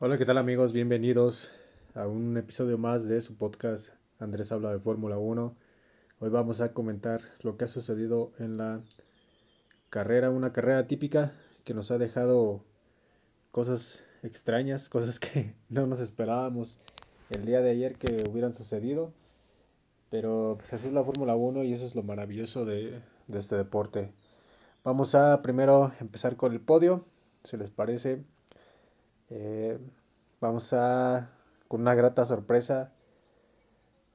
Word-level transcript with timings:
Hola, 0.00 0.16
¿qué 0.16 0.24
tal 0.24 0.38
amigos? 0.38 0.72
Bienvenidos 0.72 1.50
a 1.96 2.06
un 2.06 2.36
episodio 2.36 2.78
más 2.78 3.08
de 3.08 3.20
su 3.20 3.36
podcast 3.36 3.88
Andrés 4.20 4.52
habla 4.52 4.72
de 4.72 4.78
Fórmula 4.78 5.18
1. 5.18 5.56
Hoy 6.20 6.30
vamos 6.30 6.60
a 6.60 6.72
comentar 6.72 7.20
lo 7.42 7.56
que 7.56 7.64
ha 7.64 7.66
sucedido 7.66 8.30
en 8.38 8.58
la 8.58 8.80
carrera, 9.90 10.30
una 10.30 10.52
carrera 10.52 10.86
típica 10.86 11.32
que 11.64 11.74
nos 11.74 11.90
ha 11.90 11.98
dejado 11.98 12.62
cosas 13.50 14.04
extrañas, 14.22 14.88
cosas 14.88 15.18
que 15.18 15.56
no 15.68 15.88
nos 15.88 15.98
esperábamos 15.98 16.78
el 17.30 17.44
día 17.44 17.60
de 17.60 17.70
ayer 17.70 17.96
que 17.96 18.24
hubieran 18.30 18.52
sucedido. 18.52 19.12
Pero 20.10 20.58
pues 20.60 20.72
así 20.74 20.86
es 20.86 20.92
la 20.92 21.02
Fórmula 21.02 21.34
1 21.34 21.64
y 21.64 21.72
eso 21.72 21.84
es 21.84 21.96
lo 21.96 22.04
maravilloso 22.04 22.64
de, 22.64 23.02
de 23.26 23.38
este 23.40 23.56
deporte. 23.56 24.12
Vamos 24.84 25.16
a 25.16 25.42
primero 25.42 25.90
empezar 25.98 26.36
con 26.36 26.52
el 26.52 26.60
podio, 26.60 27.04
si 27.42 27.56
les 27.56 27.70
parece. 27.70 28.22
Eh, 29.30 29.78
vamos 30.40 30.72
a, 30.72 31.30
con 31.68 31.82
una 31.82 31.94
grata 31.94 32.24
sorpresa, 32.24 32.92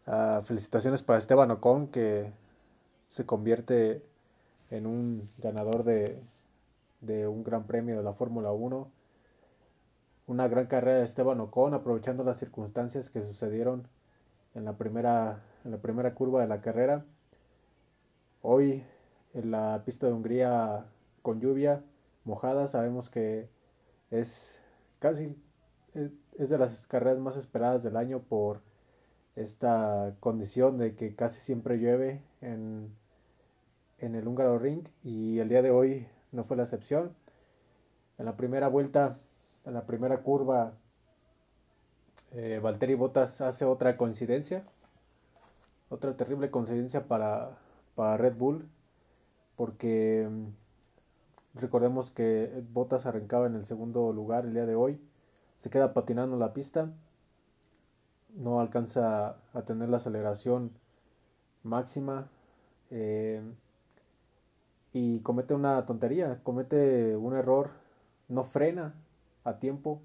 a 0.05 0.41
felicitaciones 0.45 1.03
para 1.03 1.19
Esteban 1.19 1.51
Ocon, 1.51 1.87
que 1.87 2.31
se 3.07 3.25
convierte 3.25 4.03
en 4.71 4.87
un 4.87 5.29
ganador 5.37 5.83
de, 5.83 6.19
de 7.01 7.27
un 7.27 7.43
gran 7.43 7.65
premio 7.65 7.97
de 7.97 8.03
la 8.03 8.13
Fórmula 8.13 8.51
1. 8.51 8.89
Una 10.25 10.47
gran 10.47 10.67
carrera 10.67 10.97
de 10.97 11.03
Esteban 11.03 11.39
Ocon, 11.41 11.73
aprovechando 11.73 12.23
las 12.23 12.37
circunstancias 12.37 13.09
que 13.09 13.21
sucedieron 13.21 13.87
en 14.55 14.65
la 14.65 14.77
primera, 14.77 15.43
en 15.65 15.71
la 15.71 15.77
primera 15.77 16.15
curva 16.15 16.41
de 16.41 16.47
la 16.47 16.61
carrera. 16.61 17.05
Hoy 18.41 18.83
en 19.33 19.51
la 19.51 19.83
pista 19.85 20.07
de 20.07 20.13
Hungría 20.13 20.85
con 21.21 21.39
lluvia 21.39 21.83
mojada, 22.23 22.67
sabemos 22.67 23.09
que 23.09 23.49
es 24.11 24.62
casi 25.03 25.35
es 26.39 26.47
de 26.49 26.57
las 26.57 26.87
carreras 26.87 27.19
más 27.19 27.35
esperadas 27.35 27.83
del 27.83 27.97
año 27.97 28.21
por 28.21 28.61
esta 29.35 30.15
condición 30.21 30.77
de 30.77 30.95
que 30.95 31.13
casi 31.13 31.41
siempre 31.41 31.77
llueve 31.77 32.23
en, 32.39 32.95
en 33.97 34.15
el 34.15 34.25
húngaro 34.25 34.57
ring 34.59 34.87
y 35.03 35.39
el 35.39 35.49
día 35.49 35.61
de 35.61 35.71
hoy 35.71 36.07
no 36.31 36.45
fue 36.45 36.55
la 36.55 36.63
excepción. 36.63 37.13
En 38.17 38.23
la 38.23 38.37
primera 38.37 38.69
vuelta, 38.69 39.17
en 39.65 39.73
la 39.73 39.85
primera 39.85 40.23
curva, 40.23 40.71
eh, 42.31 42.61
Valtteri 42.63 42.95
Bottas 42.95 43.41
hace 43.41 43.65
otra 43.65 43.97
coincidencia, 43.97 44.63
otra 45.89 46.15
terrible 46.15 46.49
coincidencia 46.49 47.09
para, 47.09 47.57
para 47.95 48.15
Red 48.15 48.37
Bull, 48.37 48.69
porque 49.57 50.29
mm, 50.31 50.62
recordemos 51.53 52.11
que 52.11 52.63
Bottas 52.71 53.05
arrancaba 53.05 53.47
en 53.47 53.55
el 53.55 53.65
segundo 53.65 54.11
lugar 54.13 54.45
el 54.45 54.53
día 54.53 54.65
de 54.65 54.75
hoy 54.75 54.99
se 55.55 55.69
queda 55.69 55.93
patinando 55.93 56.37
la 56.37 56.53
pista, 56.53 56.91
no 58.35 58.59
alcanza 58.59 59.37
a 59.53 59.61
tener 59.63 59.89
la 59.89 59.97
aceleración 59.97 60.71
máxima 61.63 62.27
eh, 62.89 63.41
y 64.91 65.19
comete 65.21 65.53
una 65.53 65.85
tontería, 65.85 66.41
comete 66.43 67.15
un 67.15 67.35
error, 67.35 67.71
no 68.27 68.43
frena 68.43 68.93
a 69.43 69.59
tiempo 69.59 70.01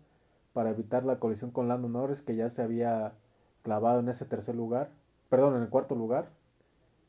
para 0.53 0.71
evitar 0.71 1.05
la 1.05 1.19
colisión 1.19 1.51
con 1.51 1.69
Lando 1.69 1.89
Norris 1.89 2.23
que 2.23 2.37
ya 2.37 2.49
se 2.49 2.63
había 2.63 3.15
clavado 3.63 4.01
en 4.01 4.09
ese 4.09 4.25
tercer 4.25 4.55
lugar, 4.55 4.91
perdón, 5.29 5.57
en 5.57 5.63
el 5.63 5.69
cuarto 5.69 5.95
lugar, 5.95 6.31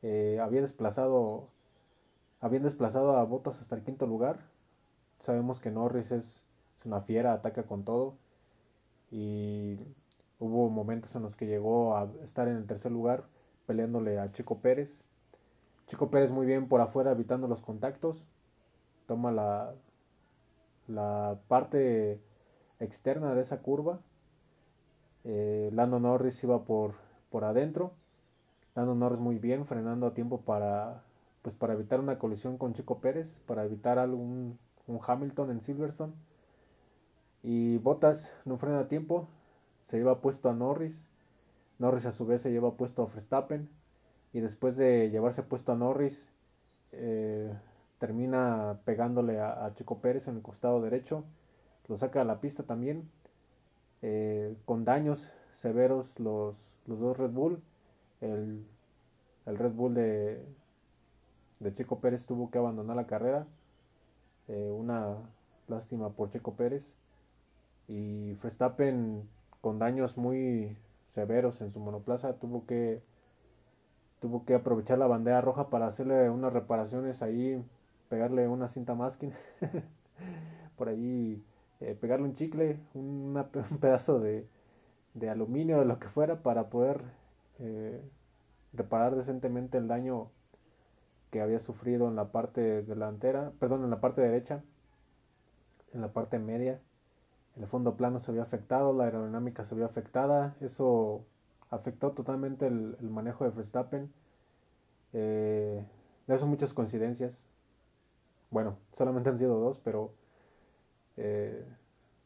eh, 0.01 0.39
había 0.41 0.61
desplazado 0.61 1.47
habían 2.39 2.63
desplazado 2.63 3.17
a 3.17 3.23
Bottas 3.23 3.59
hasta 3.59 3.75
el 3.75 3.83
quinto 3.83 4.07
lugar. 4.07 4.39
Sabemos 5.19 5.59
que 5.59 5.71
Norris 5.71 6.11
es, 6.11 6.45
es 6.79 6.85
una 6.85 7.01
fiera, 7.01 7.33
ataca 7.33 7.63
con 7.63 7.83
todo 7.83 8.15
y 9.11 9.77
hubo 10.39 10.69
momentos 10.69 11.15
en 11.15 11.23
los 11.23 11.35
que 11.35 11.47
llegó 11.47 11.95
a 11.97 12.09
estar 12.23 12.47
en 12.47 12.55
el 12.57 12.65
tercer 12.65 12.91
lugar 12.91 13.25
peleándole 13.65 14.19
a 14.19 14.31
Chico 14.31 14.59
Pérez. 14.59 15.03
Chico 15.87 16.09
Pérez 16.09 16.31
muy 16.31 16.45
bien 16.45 16.67
por 16.67 16.81
afuera 16.81 17.11
evitando 17.11 17.47
los 17.47 17.61
contactos, 17.61 18.27
toma 19.07 19.31
la, 19.31 19.73
la 20.87 21.39
parte 21.47 22.21
externa 22.79 23.33
de 23.35 23.41
esa 23.41 23.61
curva. 23.61 23.99
Eh, 25.23 25.69
Lando 25.73 25.99
Norris 25.99 26.43
iba 26.43 26.63
por, 26.63 26.93
por 27.29 27.43
adentro. 27.43 27.91
Lando 28.75 28.95
Norris 28.95 29.19
muy 29.19 29.39
bien, 29.39 29.65
frenando 29.65 30.07
a 30.07 30.13
tiempo 30.13 30.41
para, 30.41 31.03
pues 31.41 31.55
para 31.55 31.73
evitar 31.73 31.99
una 31.99 32.19
colisión 32.19 32.57
con 32.57 32.73
Chico 32.73 32.99
Pérez, 32.99 33.39
para 33.45 33.63
evitar 33.63 33.99
algún 33.99 34.57
un 34.87 34.99
Hamilton 35.05 35.51
en 35.51 35.61
Silverstone 35.61 36.13
y 37.43 37.77
Bottas 37.77 38.33
no 38.43 38.57
frena 38.57 38.79
a 38.79 38.87
tiempo, 38.87 39.27
se 39.81 39.97
lleva 39.97 40.21
puesto 40.21 40.49
a 40.49 40.53
Norris. 40.53 41.09
Norris 41.77 42.05
a 42.05 42.11
su 42.11 42.25
vez 42.25 42.41
se 42.41 42.51
lleva 42.51 42.75
puesto 42.75 43.03
a 43.03 43.05
Verstappen. 43.05 43.69
Y 44.33 44.41
después 44.41 44.75
de 44.75 45.09
llevarse 45.09 45.43
puesto 45.43 45.71
a 45.71 45.75
Norris, 45.75 46.29
eh, 46.91 47.51
termina 47.97 48.79
pegándole 48.83 49.39
a, 49.39 49.71
Chico 49.75 49.99
Pérez 49.99 50.27
en 50.27 50.35
el 50.35 50.41
costado 50.41 50.81
derecho. 50.81 51.23
Lo 51.87 51.95
saca 51.95 52.21
a 52.21 52.25
la 52.25 52.41
pista 52.41 52.63
también. 52.63 53.09
Eh, 54.01 54.55
con 54.65 54.85
daños 54.85 55.29
severos 55.53 56.19
los, 56.19 56.75
los, 56.85 56.99
dos 56.99 57.17
Red 57.17 57.31
Bull. 57.31 57.61
El, 58.21 58.65
el 59.45 59.57
Red 59.57 59.71
Bull 59.71 59.93
de, 59.93 60.45
de, 61.59 61.73
Chico 61.73 61.99
Pérez 61.99 62.25
tuvo 62.25 62.49
que 62.49 62.57
abandonar 62.57 62.95
la 62.95 63.07
carrera. 63.07 63.47
Eh, 64.47 64.71
una 64.71 65.17
lástima 65.67 66.09
por 66.09 66.29
Chico 66.29 66.55
Pérez 66.55 66.97
y 67.87 68.33
Verstappen 68.35 69.27
con 69.61 69.79
daños 69.79 70.17
muy 70.17 70.77
severos 71.09 71.61
en 71.61 71.71
su 71.71 71.79
monoplaza 71.79 72.33
tuvo 72.33 72.65
que 72.65 73.01
tuvo 74.19 74.45
que 74.45 74.55
aprovechar 74.55 74.97
la 74.97 75.07
bandera 75.07 75.41
roja 75.41 75.69
para 75.69 75.87
hacerle 75.87 76.29
unas 76.29 76.53
reparaciones 76.53 77.21
ahí 77.21 77.63
pegarle 78.09 78.47
una 78.47 78.67
cinta 78.67 78.95
masking 78.95 79.33
por 80.77 80.89
ahí 80.89 81.43
eh, 81.79 81.95
pegarle 81.99 82.25
un 82.25 82.33
chicle 82.35 82.79
un 82.93 83.43
pedazo 83.79 84.19
de, 84.19 84.47
de 85.13 85.29
aluminio 85.29 85.79
o 85.79 85.85
lo 85.85 85.99
que 85.99 86.07
fuera 86.07 86.41
para 86.41 86.69
poder 86.69 87.01
eh, 87.59 88.01
reparar 88.73 89.15
decentemente 89.15 89.77
el 89.77 89.87
daño 89.87 90.29
que 91.31 91.41
había 91.41 91.59
sufrido 91.59 92.07
en 92.07 92.15
la 92.15 92.31
parte 92.31 92.83
delantera 92.83 93.51
perdón 93.59 93.83
en 93.83 93.89
la 93.89 94.01
parte 94.01 94.21
derecha 94.21 94.63
en 95.93 96.01
la 96.01 96.11
parte 96.13 96.39
media 96.39 96.79
el 97.59 97.67
fondo 97.67 97.97
plano 97.97 98.19
se 98.19 98.31
vio 98.31 98.41
afectado, 98.41 98.93
la 98.93 99.05
aerodinámica 99.05 99.63
se 99.65 99.75
vio 99.75 99.85
afectada, 99.85 100.55
eso 100.61 101.25
afectó 101.69 102.11
totalmente 102.11 102.67
el, 102.67 102.97
manejo 103.01 103.43
de 103.43 103.49
Verstappen. 103.51 104.11
Eh, 105.13 105.85
son 106.37 106.49
muchas 106.49 106.73
coincidencias. 106.73 107.45
Bueno, 108.49 108.77
solamente 108.93 109.29
han 109.29 109.37
sido 109.37 109.59
dos, 109.59 109.77
pero 109.77 110.13
eh, 111.17 111.65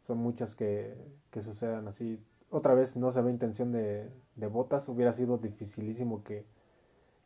son 0.05 0.19
muchas 0.19 0.55
que, 0.55 0.95
que, 1.31 1.41
sucedan 1.41 1.87
así. 1.87 2.19
Otra 2.51 2.75
vez 2.75 2.95
no 2.97 3.11
se 3.11 3.21
ve 3.21 3.31
intención 3.31 3.71
de, 3.71 4.11
de 4.35 4.47
botas, 4.47 4.87
hubiera 4.87 5.11
sido 5.11 5.37
dificilísimo 5.39 6.23
que, 6.23 6.45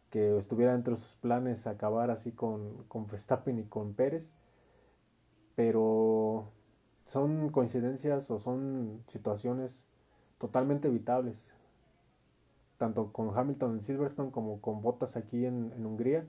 que 0.10 0.38
estuviera 0.38 0.74
entre 0.74 0.96
sus 0.96 1.16
planes 1.16 1.68
acabar 1.68 2.12
así 2.12 2.32
con, 2.32 2.84
con 2.88 3.08
Verstappen 3.08 3.60
y 3.60 3.64
con 3.66 3.94
Pérez. 3.94 4.34
Pero 5.56 6.52
son 7.08 7.50
coincidencias 7.50 8.30
o 8.32 8.38
son 8.38 9.02
situaciones 9.08 9.88
totalmente 10.38 10.90
evitables, 10.90 11.54
tanto 12.78 13.12
con 13.12 13.36
Hamilton 13.36 13.74
en 13.74 13.82
Silverstone 13.82 14.32
como 14.32 14.62
con 14.62 14.82
Bottas 14.82 15.16
aquí 15.16 15.46
en, 15.46 15.74
Hungría. 15.86 16.28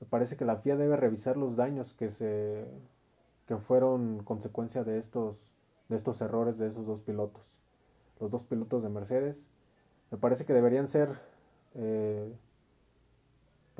Me 0.00 0.06
parece 0.06 0.36
que 0.36 0.44
la 0.44 0.56
FIA 0.56 0.76
debe 0.76 0.96
revisar 0.96 1.36
los 1.36 1.56
daños 1.56 1.94
que 1.94 2.10
se 2.10 2.66
que 3.46 3.56
fueron 3.56 4.22
consecuencia 4.24 4.84
de 4.84 4.98
estos 4.98 5.50
de 5.88 5.96
estos 5.96 6.20
errores 6.20 6.58
de 6.58 6.68
esos 6.68 6.86
dos 6.86 7.00
pilotos, 7.00 7.58
los 8.20 8.30
dos 8.30 8.44
pilotos 8.44 8.82
de 8.82 8.88
Mercedes. 8.88 9.50
Me 10.10 10.18
parece 10.18 10.44
que 10.44 10.52
deberían 10.52 10.86
ser, 10.88 11.20
eh, 11.74 12.32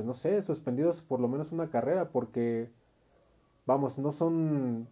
pues 0.01 0.07
no 0.07 0.15
sé, 0.15 0.41
suspendidos 0.41 1.03
por 1.03 1.21
lo 1.21 1.29
menos 1.29 1.53
una 1.53 1.69
carrera, 1.69 2.09
porque, 2.09 2.71
vamos, 3.67 3.99
no 3.99 4.13
son 4.13 4.89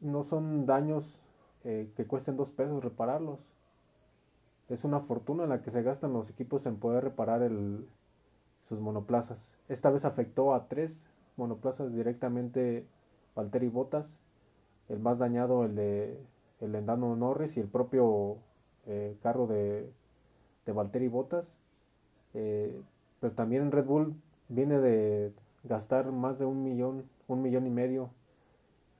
no 0.00 0.24
son 0.24 0.66
daños 0.66 1.22
eh, 1.62 1.88
que 1.94 2.04
cuesten 2.04 2.36
dos 2.36 2.50
pesos 2.50 2.82
repararlos. 2.82 3.52
Es 4.68 4.82
una 4.82 4.98
fortuna 4.98 5.46
la 5.46 5.62
que 5.62 5.70
se 5.70 5.84
gastan 5.84 6.12
los 6.12 6.28
equipos 6.28 6.66
en 6.66 6.80
poder 6.80 7.04
reparar 7.04 7.48
sus 8.68 8.80
monoplazas. 8.80 9.56
Esta 9.68 9.90
vez 9.90 10.04
afectó 10.04 10.54
a 10.54 10.66
tres 10.66 11.08
monoplazas 11.36 11.94
directamente 11.94 12.84
Valtteri 13.36 13.68
Bottas. 13.68 14.20
El 14.88 14.98
más 14.98 15.20
dañado, 15.20 15.64
el 15.64 15.76
de 15.76 16.18
el 16.60 16.74
Endano 16.74 17.14
Norris 17.14 17.56
y 17.56 17.60
el 17.60 17.68
propio 17.68 18.38
eh, 18.86 19.16
carro 19.22 19.46
de, 19.46 19.88
de 20.66 20.72
Valtteri 20.72 21.06
Bottas. 21.06 21.60
Eh, 22.34 22.76
pero 23.20 23.32
también 23.32 23.72
Red 23.72 23.84
Bull 23.86 24.14
viene 24.48 24.78
de 24.78 25.32
gastar 25.64 26.12
más 26.12 26.38
de 26.38 26.46
un 26.46 26.62
millón, 26.62 27.04
un 27.26 27.42
millón 27.42 27.66
y 27.66 27.70
medio 27.70 28.10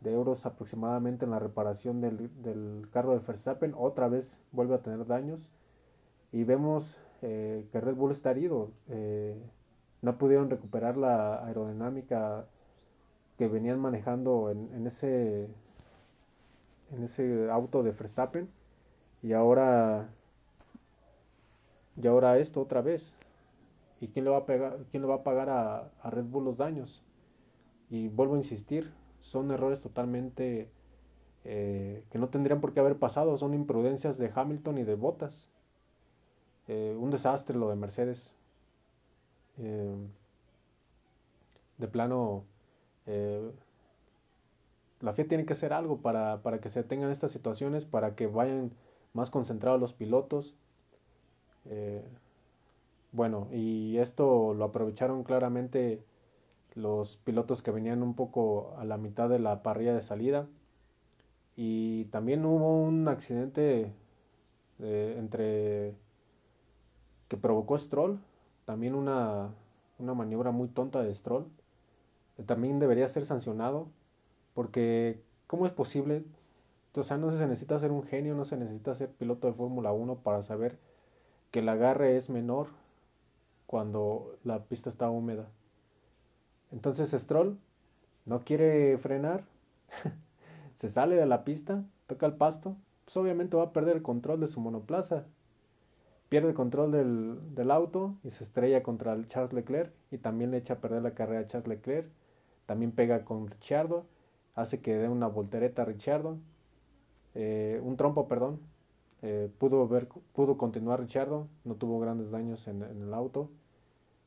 de 0.01 0.13
euros 0.13 0.47
aproximadamente 0.47 1.25
en 1.25 1.33
la 1.33 1.39
reparación 1.39 2.01
del, 2.01 2.89
carro 2.93 3.13
de 3.13 3.25
Verstappen. 3.27 3.75
Otra 3.77 4.09
vez 4.09 4.39
vuelve 4.53 4.75
a 4.75 4.83
tener 4.83 5.07
daños. 5.07 5.51
Y 6.33 6.45
vemos 6.45 6.99
eh, 7.23 7.67
que 7.73 7.81
Red 7.81 7.95
Bull 7.95 8.13
está 8.13 8.31
herido. 8.31 8.71
Eh, 8.89 9.37
no 10.03 10.19
pudieron 10.19 10.51
recuperar 10.51 10.97
la 10.97 11.45
aerodinámica 11.45 12.47
que 13.37 13.49
venían 13.49 13.81
manejando 13.81 14.51
en, 14.51 14.87
ese 14.87 15.49
en 16.91 17.05
ese 17.05 17.51
auto 17.51 17.83
de 17.83 17.93
Verstappen 17.93 18.49
y 19.23 19.33
ahora 19.33 20.09
y 22.01 22.07
ahora 22.07 22.39
esto 22.39 22.61
otra 22.61 22.81
vez 22.81 23.15
y 24.01 24.09
quién 24.09 24.25
le 24.25 24.31
va 24.31 24.39
a 24.39 24.47
pegar 24.47 24.79
quién 24.91 25.03
le 25.03 25.09
va 25.09 25.17
a 25.17 25.23
pagar 25.23 25.51
a, 25.51 25.91
a 26.03 26.11
Red 26.11 26.25
Bull 26.25 26.45
los 26.45 26.57
daños 26.57 27.03
y 27.91 28.09
vuelvo 28.09 28.35
a 28.35 28.39
insistir 28.39 28.93
son 29.21 29.51
errores 29.51 29.81
totalmente 29.81 30.71
eh, 31.45 32.05
que 32.11 32.19
no 32.19 32.29
tendrían 32.29 32.61
por 32.61 32.75
qué 32.75 32.81
haber 32.81 32.99
pasado, 32.99 33.39
son 33.39 33.55
imprudencias 33.55 34.19
de 34.19 34.31
Hamilton 34.35 34.79
y 34.79 34.85
de 34.85 34.95
Bottas. 34.95 35.49
Eh, 36.67 36.95
un 36.99 37.11
desastre 37.11 37.57
lo 37.57 37.71
de 37.71 37.77
Mercedes. 37.77 38.35
Eh, 39.59 39.97
de 41.79 41.89
plano, 41.89 42.45
la 45.01 45.13
FIA 45.13 45.29
tiene 45.29 45.47
que 45.47 45.53
hacer 45.53 45.73
algo 45.73 45.99
para, 46.03 46.43
para, 46.43 46.61
que 46.61 46.69
se 46.69 46.83
tengan 46.83 47.11
estas 47.11 47.31
situaciones, 47.31 47.85
para 47.85 48.15
que 48.17 48.27
vayan 48.27 48.73
más 49.15 49.31
concentrados 49.31 49.81
los 49.81 49.95
pilotos. 49.95 50.57
Bueno, 53.13 53.49
y 53.53 53.99
esto 53.99 54.55
lo 54.55 54.65
aprovecharon 54.65 55.25
claramente 55.25 56.03
los 56.75 57.17
pilotos 57.19 57.63
que 57.63 57.71
venían 57.71 58.03
un 58.03 58.15
poco 58.15 58.75
a 58.79 58.85
la 58.85 58.99
mitad 58.99 59.29
de 59.29 59.39
la 59.39 59.63
parrilla 59.63 59.95
de 59.95 60.01
salida. 60.03 60.47
Y 61.57 62.05
también 62.07 62.45
hubo 62.45 62.83
un 62.83 63.09
accidente 63.09 63.93
eh, 64.79 65.17
entre 65.19 65.95
que 67.29 67.37
provocó 67.37 67.79
Stroll, 67.79 68.21
también 68.65 68.95
una, 68.95 69.51
una 69.99 70.15
maniobra 70.15 70.51
muy 70.51 70.69
tonta 70.69 71.03
de 71.03 71.15
Stroll, 71.15 71.47
también 72.47 72.79
debería 72.79 73.09
ser 73.09 73.25
sancionado, 73.25 73.89
porque 74.55 75.21
¿cómo 75.47 75.67
es 75.67 75.73
posible? 75.73 76.25
O 76.95 77.03
sea, 77.03 77.17
no 77.17 77.31
se 77.31 77.47
necesita 77.47 77.79
ser 77.79 77.93
un 77.93 78.03
genio, 78.03 78.35
no 78.35 78.45
se 78.45 78.57
necesita 78.57 78.95
ser 78.95 79.11
piloto 79.11 79.47
de 79.47 79.53
Fórmula 79.53 79.93
1 79.93 80.17
para 80.17 80.43
saber 80.43 80.79
que 81.51 81.61
el 81.61 81.69
agarre 81.69 82.17
es 82.17 82.31
menor 82.31 82.69
cuando 83.69 84.39
la 84.45 84.65
pista 84.65 84.89
está 84.89 85.11
húmeda. 85.11 85.47
Entonces 86.73 87.11
Stroll 87.11 87.59
no 88.25 88.41
quiere 88.41 88.97
frenar, 88.97 89.45
se 90.75 90.89
sale 90.89 91.17
de 91.17 91.27
la 91.27 91.45
pista, 91.45 91.85
toca 92.07 92.25
el 92.25 92.33
pasto, 92.33 92.77
pues 93.05 93.15
obviamente 93.19 93.59
va 93.59 93.65
a 93.65 93.73
perder 93.75 93.97
el 93.97 94.03
control 94.03 94.41
de 94.41 94.49
su 94.49 94.59
monoplaza. 94.61 95.27
Pierde 96.31 96.49
el 96.49 96.55
control 96.55 96.93
del, 96.93 97.71
auto 97.71 98.17
y 98.25 98.31
se 98.31 98.43
estrella 98.43 98.83
contra 98.83 99.13
el 99.13 99.29
Charles 99.29 99.53
Leclerc 99.53 99.93
y 100.11 100.17
también 100.17 100.51
le 100.51 100.57
echa 100.57 100.75
a 100.75 100.81
perder 100.81 101.03
la 101.03 101.15
carrera 101.15 101.41
a 101.41 101.47
Charles 101.49 101.69
Leclerc. 101.69 102.09
También 102.65 102.93
pega 102.93 103.27
con 103.27 103.49
Richardo, 103.49 104.07
hace 104.55 104.81
que 104.81 104.97
dé 104.97 105.11
una 105.11 105.27
voltereta 105.27 105.83
a 105.83 105.85
Richardo, 105.85 106.39
eh, 107.35 107.83
un 107.85 107.99
trompo, 107.99 108.29
perdón. 108.29 108.61
Eh, 109.23 109.51
pudo, 109.59 109.87
ver, 109.89 110.09
pudo 110.33 110.57
continuar 110.57 111.01
Richardo, 111.01 111.49
no 111.65 111.75
tuvo 111.75 111.99
grandes 112.01 112.31
daños 112.31 112.69
en 112.69 112.83
el 112.83 113.13
auto, 113.15 113.51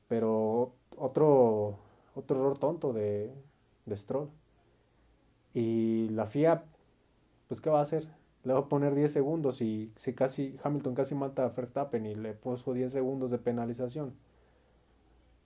pero 0.07 0.73
otro 0.97 1.77
otro 2.15 2.37
error 2.39 2.57
tonto 2.57 2.93
de, 2.93 3.33
de 3.85 3.97
Stroll. 3.97 4.29
Y 5.53 6.09
la 6.09 6.27
FIA, 6.27 6.63
pues 7.47 7.61
¿qué 7.61 7.69
va 7.69 7.79
a 7.79 7.83
hacer? 7.83 8.07
Le 8.43 8.53
va 8.53 8.59
a 8.61 8.69
poner 8.69 8.95
10 8.95 9.11
segundos 9.11 9.61
y 9.61 9.91
si 9.97 10.13
casi 10.13 10.55
Hamilton 10.63 10.95
casi 10.95 11.15
mata 11.15 11.45
a 11.45 11.49
Verstappen 11.49 12.05
y 12.05 12.15
le 12.15 12.33
puso 12.33 12.73
10 12.73 12.91
segundos 12.91 13.31
de 13.31 13.37
penalización. 13.37 14.13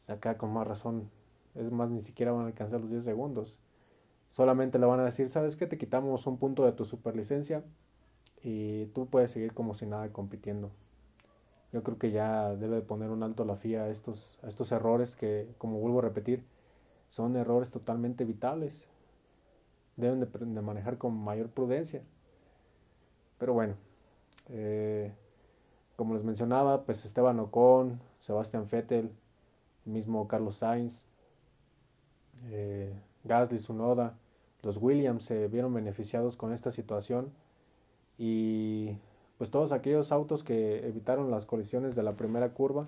Acá 0.08 0.38
con 0.38 0.54
más 0.54 0.68
razón, 0.68 1.10
es 1.56 1.72
más, 1.72 1.90
ni 1.90 2.00
siquiera 2.00 2.32
van 2.32 2.46
a 2.46 2.48
alcanzar 2.48 2.82
los 2.82 2.92
10 2.92 3.04
segundos. 3.04 3.60
Solamente 4.30 4.80
le 4.80 4.86
van 4.86 5.00
a 5.00 5.06
decir, 5.06 5.30
¿sabes 5.30 5.56
qué? 5.56 5.68
Te 5.68 5.78
quitamos 5.78 6.28
un 6.28 6.38
punto 6.38 6.66
de 6.66 6.74
tu 6.74 6.86
superlicencia 6.86 7.64
y 8.46 8.86
tú 8.94 9.08
puedes 9.08 9.32
seguir 9.32 9.56
como 9.56 9.74
si 9.74 9.88
nada 9.88 10.14
compitiendo. 10.14 10.70
Yo 11.74 11.82
creo 11.82 11.98
que 11.98 12.12
ya 12.12 12.54
debe 12.56 12.82
poner 12.82 13.10
un 13.10 13.24
alto 13.24 13.44
la 13.44 13.56
FIA 13.56 13.86
a 13.86 13.90
estos, 13.90 14.38
estos 14.44 14.72
errores 14.72 15.16
que, 15.16 15.50
como 15.58 15.80
vuelvo 15.80 15.98
a 15.98 16.04
repetir, 16.04 16.46
son 17.10 17.36
errores 17.38 17.72
totalmente 17.72 18.24
evitables. 18.24 18.86
Deben 19.98 20.20
de, 20.20 20.62
manejar 20.62 21.00
con 21.00 21.18
mayor 21.18 21.50
prudencia. 21.50 22.04
Pero 23.40 23.54
bueno, 23.54 23.74
eh, 24.50 25.12
como 25.96 26.14
les 26.14 26.24
mencionaba, 26.24 26.84
pues 26.84 27.04
Esteban 27.04 27.40
Ocon, 27.40 28.00
Sebastián 28.20 28.68
Vettel, 28.72 29.10
mismo 29.86 30.28
Carlos 30.28 30.58
Sainz, 30.58 31.04
eh, 32.52 32.94
Gasly, 33.24 33.58
Sunoda, 33.58 34.20
los 34.62 34.78
Williams 34.78 35.26
se 35.26 35.48
vieron 35.48 35.74
beneficiados 35.74 36.38
con 36.38 36.54
esta 36.54 36.70
situación 36.70 37.32
y 38.18 38.98
pues 39.38 39.50
todos 39.52 39.72
aquellos 39.72 40.12
autos 40.12 40.44
que 40.44 40.88
evitaron 40.88 41.32
las 41.32 41.46
colisiones 41.46 41.96
de 41.96 42.04
la 42.04 42.14
primera 42.14 42.50
curva 42.50 42.88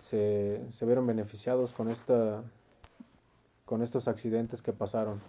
se, 0.00 0.60
se 0.70 0.86
vieron 0.86 1.06
beneficiados 1.06 1.72
con 1.72 1.90
esta 1.90 2.42
con 3.72 3.82
estos 3.82 4.06
accidentes 4.06 4.60
que 4.60 4.74
pasaron. 4.74 5.22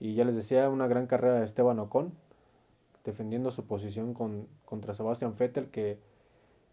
Y 0.00 0.14
ya 0.14 0.24
les 0.24 0.34
decía, 0.34 0.70
una 0.70 0.86
gran 0.86 1.06
carrera 1.06 1.38
de 1.38 1.44
Esteban 1.44 1.78
Ocon, 1.80 2.12
defendiendo 3.04 3.50
su 3.50 3.64
posición 3.66 4.14
con, 4.14 4.46
contra 4.64 4.94
Sebastian 4.94 5.36
Vettel, 5.36 5.68
que 5.68 5.98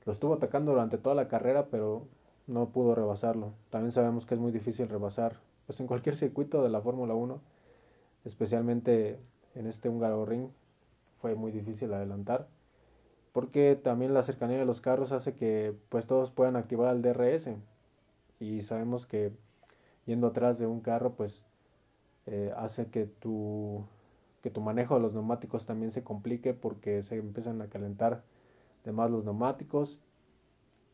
lo 0.06 0.14
estuvo 0.14 0.34
atacando 0.34 0.72
durante 0.72 0.98
toda 0.98 1.16
la 1.16 1.28
carrera, 1.28 1.66
pero 1.66 2.04
no 2.48 2.70
pudo 2.70 2.96
rebasarlo. 2.96 3.52
También 3.70 3.92
sabemos 3.92 4.26
que 4.26 4.36
es 4.36 4.40
muy 4.40 4.54
difícil 4.54 4.88
rebasar, 4.88 5.36
pues 5.68 5.82
en 5.82 5.88
cualquier 5.88 6.16
circuito 6.16 6.64
de 6.64 6.70
la 6.70 6.80
Fórmula 6.80 7.14
1, 7.14 7.42
especialmente 8.24 9.20
en 9.56 9.68
este 9.68 9.90
húngaro 9.90 10.26
ring, 10.26 10.48
fue 11.22 11.36
muy 11.36 11.52
difícil 11.52 11.94
adelantar, 11.94 12.48
porque 13.34 13.76
también 13.76 14.14
la 14.14 14.24
cercanía 14.24 14.58
de 14.58 14.66
los 14.66 14.82
carros 14.82 15.12
hace 15.12 15.36
que 15.36 15.76
pues 15.90 16.08
todos 16.08 16.32
puedan 16.32 16.56
activar 16.56 16.96
el 16.96 17.02
DRS 17.02 17.50
y 18.40 18.62
sabemos 18.62 19.06
que 19.06 19.34
yendo 20.06 20.28
atrás 20.28 20.58
de 20.58 20.66
un 20.66 20.82
carro, 20.82 21.14
pues 21.14 21.44
eh, 22.26 22.54
hace 22.58 22.88
que 22.88 23.06
tu, 23.06 23.86
que 24.42 24.50
tu 24.50 24.62
manejo 24.62 24.96
de 24.96 25.02
los 25.02 25.14
neumáticos 25.14 25.66
también 25.66 25.92
se 25.92 26.04
complique 26.04 26.54
porque 26.54 27.04
se 27.04 27.18
empiezan 27.18 27.62
a 27.62 27.68
calentar 27.68 28.24
de 28.86 28.92
más 28.92 29.12
los 29.12 29.26
neumáticos. 29.26 30.00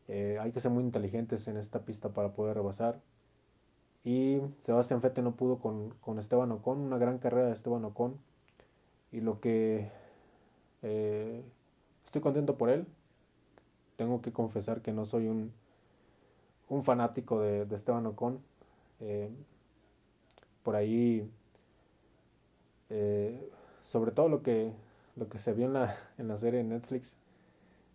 Eh, 0.08 0.38
hay 0.40 0.52
que 0.52 0.60
ser 0.60 0.70
muy 0.70 0.84
inteligentes 0.84 1.48
en 1.48 1.56
esta 1.56 1.84
pista 1.84 2.10
para 2.10 2.32
poder 2.32 2.56
rebasar. 2.56 3.00
Y 4.04 4.40
Sebastián 4.62 5.02
Fete 5.02 5.22
no 5.22 5.34
pudo 5.34 5.58
con, 5.58 5.90
con, 6.00 6.18
Esteban 6.18 6.52
Ocon, 6.52 6.78
una 6.78 6.98
gran 6.98 7.18
carrera 7.18 7.48
de 7.48 7.54
Esteban 7.54 7.84
Ocon. 7.84 8.18
Y 9.12 9.20
lo 9.20 9.40
que 9.40 9.90
eh, 10.82 11.42
estoy 12.04 12.20
contento 12.20 12.56
por 12.56 12.70
él. 12.70 12.86
Tengo 13.96 14.20
que 14.20 14.32
confesar 14.32 14.82
que 14.82 14.92
no 14.92 15.04
soy 15.04 15.28
un, 15.28 15.52
un 16.68 16.84
fanático 16.84 17.40
de, 17.40 17.64
de 17.64 17.74
Esteban 17.74 18.06
Ocon. 18.06 18.40
Eh, 19.00 19.30
por 20.62 20.76
ahí, 20.76 21.30
eh, 22.90 23.50
sobre 23.84 24.10
todo 24.10 24.28
lo 24.28 24.42
que, 24.42 24.72
lo 25.16 25.28
que 25.28 25.38
se 25.38 25.52
vio 25.52 25.66
en 25.66 25.74
la, 25.74 25.96
en 26.18 26.28
la 26.28 26.36
serie 26.36 26.58
de 26.58 26.64
Netflix, 26.64 27.16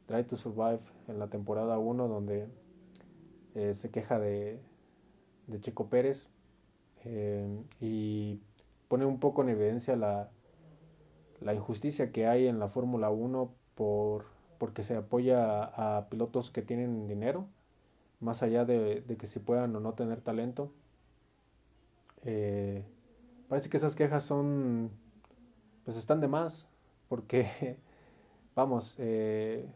Try 0.07 0.23
to 0.23 0.35
Survive, 0.37 0.81
en 1.07 1.19
la 1.19 1.27
temporada 1.27 1.77
1, 1.77 2.07
donde 2.07 2.47
se 3.73 3.91
queja 3.91 4.17
de, 4.17 4.59
de 5.47 5.59
Pérez 5.89 6.29
y 7.81 8.39
pone 8.87 9.05
un 9.05 9.19
poco 9.19 9.41
en 9.41 9.49
evidencia 9.49 9.95
la, 9.95 10.29
la 11.41 11.53
injusticia 11.53 12.11
que 12.11 12.27
hay 12.27 12.47
en 12.47 12.59
la 12.59 12.69
Fórmula 12.69 13.09
1 13.09 13.51
por, 13.75 14.25
porque 14.57 14.83
se 14.83 14.95
apoya 14.95 15.63
a, 15.63 16.07
pilotos 16.09 16.51
que 16.51 16.61
tienen 16.61 17.07
dinero, 17.07 17.47
más 18.19 18.43
allá 18.43 18.63
de, 18.63 19.03
que 19.19 19.27
si 19.27 19.39
puedan 19.39 19.75
o 19.75 19.79
no 19.79 19.93
tener 19.93 20.21
talento. 20.21 20.71
Eh, 22.23 22.85
parece 23.49 23.69
que 23.69 23.77
esas 23.77 23.95
quejas 23.95 24.23
son, 24.23 24.91
pues 25.83 25.97
están 25.97 26.21
de 26.21 26.27
más, 26.27 26.67
porque, 27.09 27.77
vamos, 28.55 28.95
eh, 28.99 29.67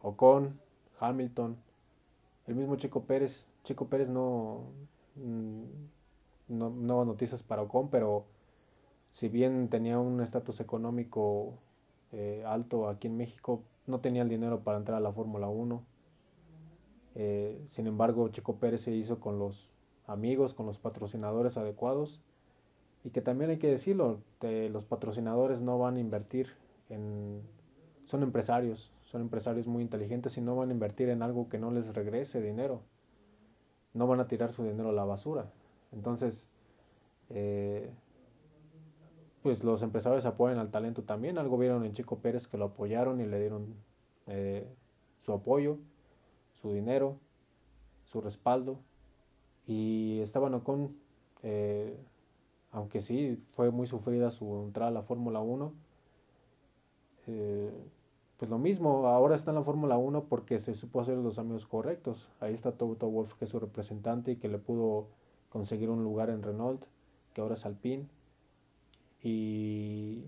Ocon, 0.00 0.58
Hamilton, 0.98 1.56
el 2.46 2.54
mismo 2.54 2.76
Chico 2.76 3.04
Pérez, 3.04 3.46
Chico 3.64 3.88
Pérez 3.88 4.08
no, 4.08 4.62
mm, 5.16 5.64
no, 6.48 6.70
no 6.70 7.04
noticias 7.04 7.42
para 7.42 7.62
Ocon, 7.62 7.90
pero 7.90 8.24
si 9.12 9.28
bien 9.28 9.68
tenía 9.68 9.98
un 9.98 10.20
estatus 10.20 10.60
económico 10.60 11.54
eh, 12.12 12.44
alto 12.46 12.88
aquí 12.88 13.08
en 13.08 13.16
México, 13.16 13.62
no 13.86 14.00
tenía 14.00 14.22
el 14.22 14.28
dinero 14.28 14.60
para 14.60 14.78
entrar 14.78 14.98
a 14.98 15.00
la 15.00 15.12
Fórmula 15.12 15.48
1. 15.48 15.82
Eh, 17.16 17.62
sin 17.66 17.86
embargo, 17.86 18.28
Chico 18.28 18.56
Pérez 18.56 18.82
se 18.82 18.92
hizo 18.92 19.20
con 19.20 19.38
los 19.38 19.70
amigos, 20.06 20.54
con 20.54 20.66
los 20.66 20.78
patrocinadores 20.78 21.56
adecuados 21.56 22.20
y 23.04 23.10
que 23.10 23.20
también 23.20 23.50
hay 23.50 23.58
que 23.58 23.68
decirlo, 23.68 24.20
los 24.40 24.84
patrocinadores 24.84 25.62
no 25.62 25.78
van 25.78 25.96
a 25.96 26.00
invertir 26.00 26.48
en... 26.88 27.40
Son 28.06 28.22
empresarios, 28.22 28.92
son 29.04 29.22
empresarios 29.22 29.66
muy 29.66 29.82
inteligentes 29.82 30.36
y 30.36 30.40
no 30.40 30.56
van 30.56 30.70
a 30.70 30.72
invertir 30.72 31.08
en 31.08 31.22
algo 31.22 31.48
que 31.48 31.58
no 31.58 31.70
les 31.70 31.94
regrese 31.94 32.42
dinero. 32.42 32.82
No 33.94 34.06
van 34.06 34.20
a 34.20 34.28
tirar 34.28 34.52
su 34.52 34.64
dinero 34.64 34.90
a 34.90 34.92
la 34.92 35.04
basura. 35.04 35.50
Entonces, 35.92 36.48
eh, 37.30 37.90
pues 39.42 39.64
los 39.64 39.82
empresarios 39.82 40.26
apoyan 40.26 40.58
al 40.58 40.70
talento 40.70 41.02
también. 41.02 41.38
Algo 41.38 41.58
vieron 41.58 41.84
en 41.84 41.92
Chico 41.92 42.18
Pérez 42.18 42.46
que 42.48 42.58
lo 42.58 42.66
apoyaron 42.66 43.20
y 43.20 43.26
le 43.26 43.40
dieron 43.40 43.74
eh, 44.26 44.66
su 45.24 45.32
apoyo, 45.32 45.78
su 46.60 46.72
dinero, 46.72 47.16
su 48.04 48.20
respaldo. 48.20 48.78
Y 49.66 50.20
Esteban 50.20 50.54
Ocon, 50.54 50.96
eh, 51.42 51.96
aunque 52.72 53.02
sí 53.02 53.42
fue 53.52 53.70
muy 53.70 53.86
sufrida 53.86 54.30
su 54.30 54.62
entrada 54.64 54.88
a 54.90 54.94
la 54.94 55.02
Fórmula 55.02 55.40
1, 55.40 55.72
pues 58.40 58.50
lo 58.50 58.58
mismo, 58.58 59.06
ahora 59.06 59.36
está 59.36 59.50
en 59.50 59.56
la 59.56 59.62
Fórmula 59.62 59.98
1 59.98 60.24
porque 60.24 60.58
se 60.60 60.74
supo 60.74 61.02
hacer 61.02 61.18
los 61.18 61.38
amigos 61.38 61.66
correctos. 61.66 62.26
Ahí 62.40 62.54
está 62.54 62.72
Toto 62.72 63.06
Wolf, 63.06 63.34
que 63.34 63.44
es 63.44 63.50
su 63.50 63.60
representante 63.60 64.32
y 64.32 64.36
que 64.36 64.48
le 64.48 64.56
pudo 64.56 65.08
conseguir 65.50 65.90
un 65.90 66.02
lugar 66.02 66.30
en 66.30 66.42
Renault, 66.42 66.82
que 67.34 67.42
ahora 67.42 67.52
es 67.52 67.66
Alpine. 67.66 68.06
Y 69.22 70.24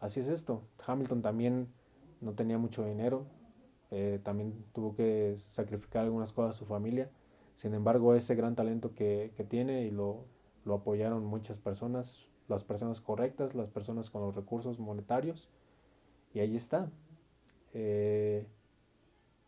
así 0.00 0.20
es 0.20 0.28
esto. 0.28 0.62
Hamilton 0.86 1.22
también 1.22 1.68
no 2.20 2.32
tenía 2.34 2.58
mucho 2.58 2.84
dinero, 2.84 3.26
eh, 3.90 4.20
también 4.22 4.64
tuvo 4.72 4.94
que 4.94 5.36
sacrificar 5.50 6.04
algunas 6.04 6.32
cosas 6.32 6.56
a 6.56 6.58
su 6.58 6.66
familia. 6.66 7.10
Sin 7.54 7.74
embargo, 7.74 8.14
ese 8.14 8.34
gran 8.34 8.54
talento 8.54 8.94
que, 8.94 9.32
tiene 9.48 9.84
y 9.84 9.90
lo, 9.90 10.24
lo 10.64 10.74
apoyaron 10.74 11.24
muchas 11.24 11.58
personas, 11.58 12.26
las 12.48 12.64
personas 12.64 13.00
correctas, 13.00 13.54
las 13.54 13.68
personas 13.70 14.10
con 14.10 14.22
los 14.22 14.34
recursos 14.34 14.78
monetarios. 14.78 15.48
Y 16.34 16.40
ahí 16.40 16.56
está. 16.56 16.90
Eh, 17.74 18.46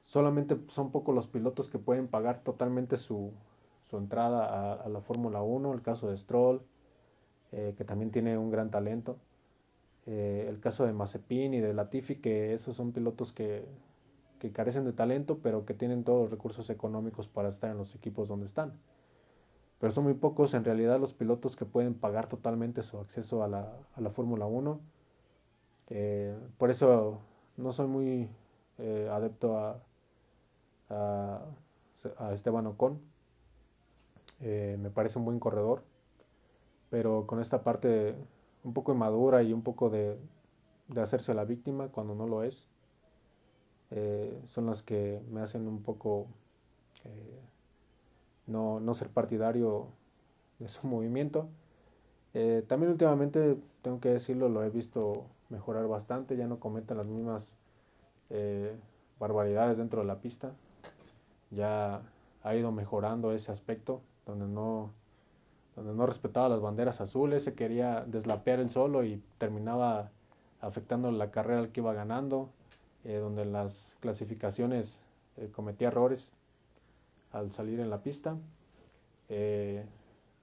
solamente 0.02 0.58
son 0.68 0.90
pocos 0.90 1.14
los 1.14 1.26
pilotos 1.26 1.68
que 1.68 1.78
pueden 1.78 2.08
pagar 2.08 2.42
totalmente 2.42 2.96
su, 2.98 3.32
su 3.90 3.96
entrada 3.96 4.74
a, 4.74 4.88
la 4.88 5.00
Fórmula 5.00 5.42
1, 5.42 5.72
el 5.72 5.82
caso 5.82 6.08
de 6.08 6.16
Stroll, 6.16 6.62
eh, 7.54 7.74
que 7.76 7.84
también 7.84 8.10
tiene 8.10 8.36
un 8.36 8.50
gran 8.50 8.70
talento, 8.70 9.16
eh, 10.06 10.46
el 10.48 10.60
caso 10.60 10.84
de 10.84 10.92
Mazepin 10.92 11.54
y 11.54 11.60
de 11.60 11.72
Latifi, 11.72 12.16
que 12.16 12.54
esos 12.54 12.76
son 12.76 12.92
pilotos 12.92 13.32
que, 13.32 13.64
que 14.38 14.52
carecen 14.52 14.84
de 14.84 14.92
talento, 14.92 15.38
pero 15.42 15.64
que 15.64 15.74
tienen 15.74 16.04
todos 16.04 16.22
los 16.22 16.30
recursos 16.30 16.68
económicos 16.70 17.28
para 17.28 17.48
estar 17.48 17.70
en 17.70 17.78
los 17.78 17.94
equipos 17.94 18.28
donde 18.28 18.46
están. 18.46 18.74
Pero 19.80 19.92
son 19.92 20.04
muy 20.04 20.14
pocos 20.14 20.54
en 20.54 20.64
realidad 20.64 21.00
los 21.00 21.14
pilotos 21.14 21.56
que 21.56 21.64
pueden 21.64 21.94
pagar 21.94 22.28
totalmente 22.28 22.82
su 22.82 22.98
acceso 22.98 23.42
a 23.42 23.48
la, 23.48 23.72
a 23.94 24.00
la 24.00 24.10
Fórmula 24.10 24.46
1. 24.46 24.80
por 26.58 26.70
eso 26.70 27.20
no 27.56 27.72
soy 27.72 27.86
muy 27.86 28.28
eh, 28.78 29.08
adepto 29.10 29.56
a, 29.56 29.80
a, 30.90 32.32
Esteban 32.32 32.66
Ocon. 32.66 33.00
Eh, 34.40 34.76
me 34.80 34.90
parece 34.90 35.18
un 35.18 35.24
buen 35.24 35.38
corredor, 35.38 35.84
pero 36.90 37.26
con 37.26 37.40
esta 37.40 37.62
parte 37.62 38.14
un 38.62 38.72
poco 38.72 38.92
inmadura 38.92 39.42
y 39.42 39.52
un 39.52 39.62
poco 39.62 39.90
de, 39.90 40.18
de 40.88 41.00
hacerse 41.00 41.34
la 41.34 41.44
víctima 41.44 41.88
cuando 41.88 42.14
no 42.14 42.26
lo 42.26 42.42
es, 42.42 42.68
eh, 43.90 44.40
son 44.48 44.66
las 44.66 44.82
que 44.82 45.20
me 45.30 45.40
hacen 45.40 45.66
un 45.68 45.82
poco 45.82 46.26
no, 48.46 48.80
no, 48.80 48.94
ser 48.94 49.08
partidario 49.10 49.88
de 50.58 50.68
su 50.68 50.86
movimiento. 50.86 51.48
también 52.66 52.92
últimamente, 52.92 53.56
tengo 53.82 54.00
que 54.00 54.10
decirlo, 54.10 54.48
lo 54.48 54.64
he 54.64 54.70
visto 54.70 55.26
mejorar 55.50 55.86
bastante, 55.86 56.36
ya 56.36 56.46
no 56.46 56.58
cometen 56.58 56.96
las 56.96 57.06
mismas 57.06 57.56
eh, 58.30 58.76
barbaridades 59.18 59.78
dentro 59.78 60.00
de 60.00 60.06
la 60.06 60.20
pista. 60.20 60.52
Ya 61.50 62.02
ha 62.42 62.54
ido 62.54 62.72
mejorando 62.72 63.32
ese 63.32 63.52
aspecto, 63.52 64.00
donde 64.26 64.46
no, 64.46 64.90
donde 65.76 65.94
no 65.94 66.06
respetaba 66.06 66.48
las 66.48 66.60
banderas 66.60 67.00
azules, 67.00 67.44
se 67.44 67.54
quería 67.54 68.04
deslapear 68.06 68.60
el 68.60 68.70
solo 68.70 69.04
y 69.04 69.22
terminaba 69.38 70.10
afectando 70.60 71.10
la 71.10 71.30
carrera 71.30 71.60
al 71.60 71.70
que 71.70 71.80
iba 71.80 71.92
ganando, 71.92 72.50
eh, 73.04 73.16
donde 73.16 73.42
en 73.42 73.52
las 73.52 73.96
clasificaciones 74.00 75.00
eh, 75.36 75.50
cometía 75.52 75.88
errores 75.88 76.32
al 77.32 77.52
salir 77.52 77.80
en 77.80 77.90
la 77.90 78.02
pista. 78.02 78.36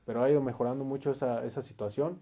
pero 0.06 0.24
ha 0.24 0.30
ido 0.30 0.42
mejorando 0.42 0.84
mucho 0.84 1.12
esa, 1.12 1.46
esa 1.46 1.62
situación 1.62 2.20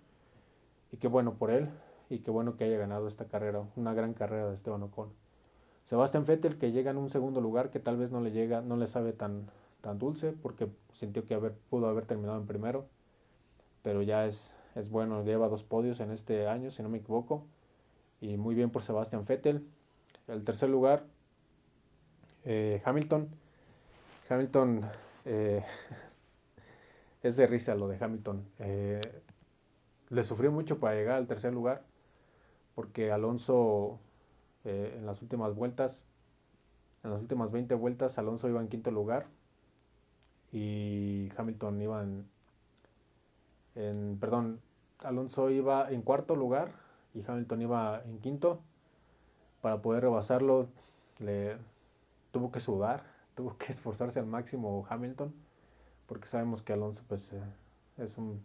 y 0.91 0.97
qué 0.97 1.07
bueno 1.07 1.33
por 1.33 1.51
él 1.51 1.69
y 2.09 2.19
qué 2.19 2.31
bueno 2.31 2.55
que 2.55 2.63
haya 2.63 2.77
ganado 2.77 3.07
esta 3.07 3.25
carrera, 3.25 3.63
una 3.75 3.93
gran 3.93 4.13
carrera 4.13 4.47
de 4.47 4.55
Esteban 4.55 4.83
Ocon. 4.83 5.09
Sebastián 5.85 6.25
Vettel 6.25 6.57
que 6.57 6.71
llega 6.71 6.91
en 6.91 6.97
un 6.97 7.09
segundo 7.09 7.41
lugar 7.41 7.69
que 7.71 7.79
tal 7.79 7.97
vez 7.97 8.11
no 8.11 8.21
le 8.21 8.31
llega, 8.31 8.61
no 8.61 8.77
le 8.77 8.87
sabe 8.87 9.13
tan, 9.13 9.47
tan 9.81 9.97
dulce 9.97 10.33
porque 10.33 10.69
sintió 10.93 11.25
que 11.25 11.33
haber, 11.33 11.53
pudo 11.69 11.87
haber 11.87 12.05
terminado 12.05 12.39
en 12.39 12.47
primero, 12.47 12.85
pero 13.81 14.01
ya 14.01 14.25
es, 14.25 14.53
es 14.75 14.89
bueno, 14.89 15.23
lleva 15.23 15.47
dos 15.47 15.63
podios 15.63 15.99
en 15.99 16.11
este 16.11 16.47
año, 16.47 16.71
si 16.71 16.83
no 16.83 16.89
me 16.89 16.99
equivoco, 16.99 17.45
y 18.21 18.37
muy 18.37 18.55
bien 18.55 18.69
por 18.69 18.83
Sebastián 18.83 19.25
Vettel. 19.25 19.67
El 20.27 20.43
tercer 20.43 20.69
lugar, 20.69 21.05
eh, 22.45 22.81
Hamilton. 22.85 23.29
Hamilton, 24.29 24.81
eh, 25.25 25.63
es 27.23 27.35
de 27.35 27.47
risa 27.47 27.75
lo 27.75 27.87
de 27.87 27.97
Hamilton. 28.03 28.45
Eh, 28.59 29.01
le 30.09 30.23
sufrió 30.23 30.51
mucho 30.51 30.79
para 30.79 30.95
llegar 30.95 31.17
al 31.17 31.27
tercer 31.27 31.53
lugar 31.53 31.83
porque 32.75 33.11
Alonso 33.11 33.99
en 34.63 35.05
las 35.05 35.21
últimas 35.21 35.55
vueltas, 35.55 36.05
en 37.03 37.11
las 37.11 37.21
últimas 37.21 37.51
20 37.51 37.73
vueltas, 37.75 38.17
Alonso 38.17 38.47
iba 38.47 38.61
en 38.61 38.67
quinto 38.67 38.91
lugar 38.91 39.25
y 40.51 41.29
Hamilton 41.35 41.81
iba 41.81 42.03
en, 42.03 42.25
perdón, 44.19 44.61
Alonso 44.99 45.49
iba 45.49 45.89
en 45.91 46.01
cuarto 46.01 46.35
lugar 46.35 46.71
y 47.13 47.23
Hamilton 47.25 47.61
iba 47.61 48.01
en 48.03 48.19
quinto. 48.19 48.61
Para 49.61 49.81
poder 49.81 50.03
rebasarlo, 50.03 50.67
le 51.19 51.57
tuvo 52.31 52.51
que 52.51 52.59
sudar, 52.59 53.03
tuvo 53.35 53.57
que 53.57 53.71
esforzarse 53.71 54.19
al 54.19 54.25
máximo 54.25 54.85
Hamilton, 54.89 55.33
porque 56.07 56.27
sabemos 56.27 56.61
que 56.61 56.73
Alonso 56.73 57.03
pues 57.07 57.33
eh, 57.33 57.41
es 57.97 58.17
un 58.17 58.41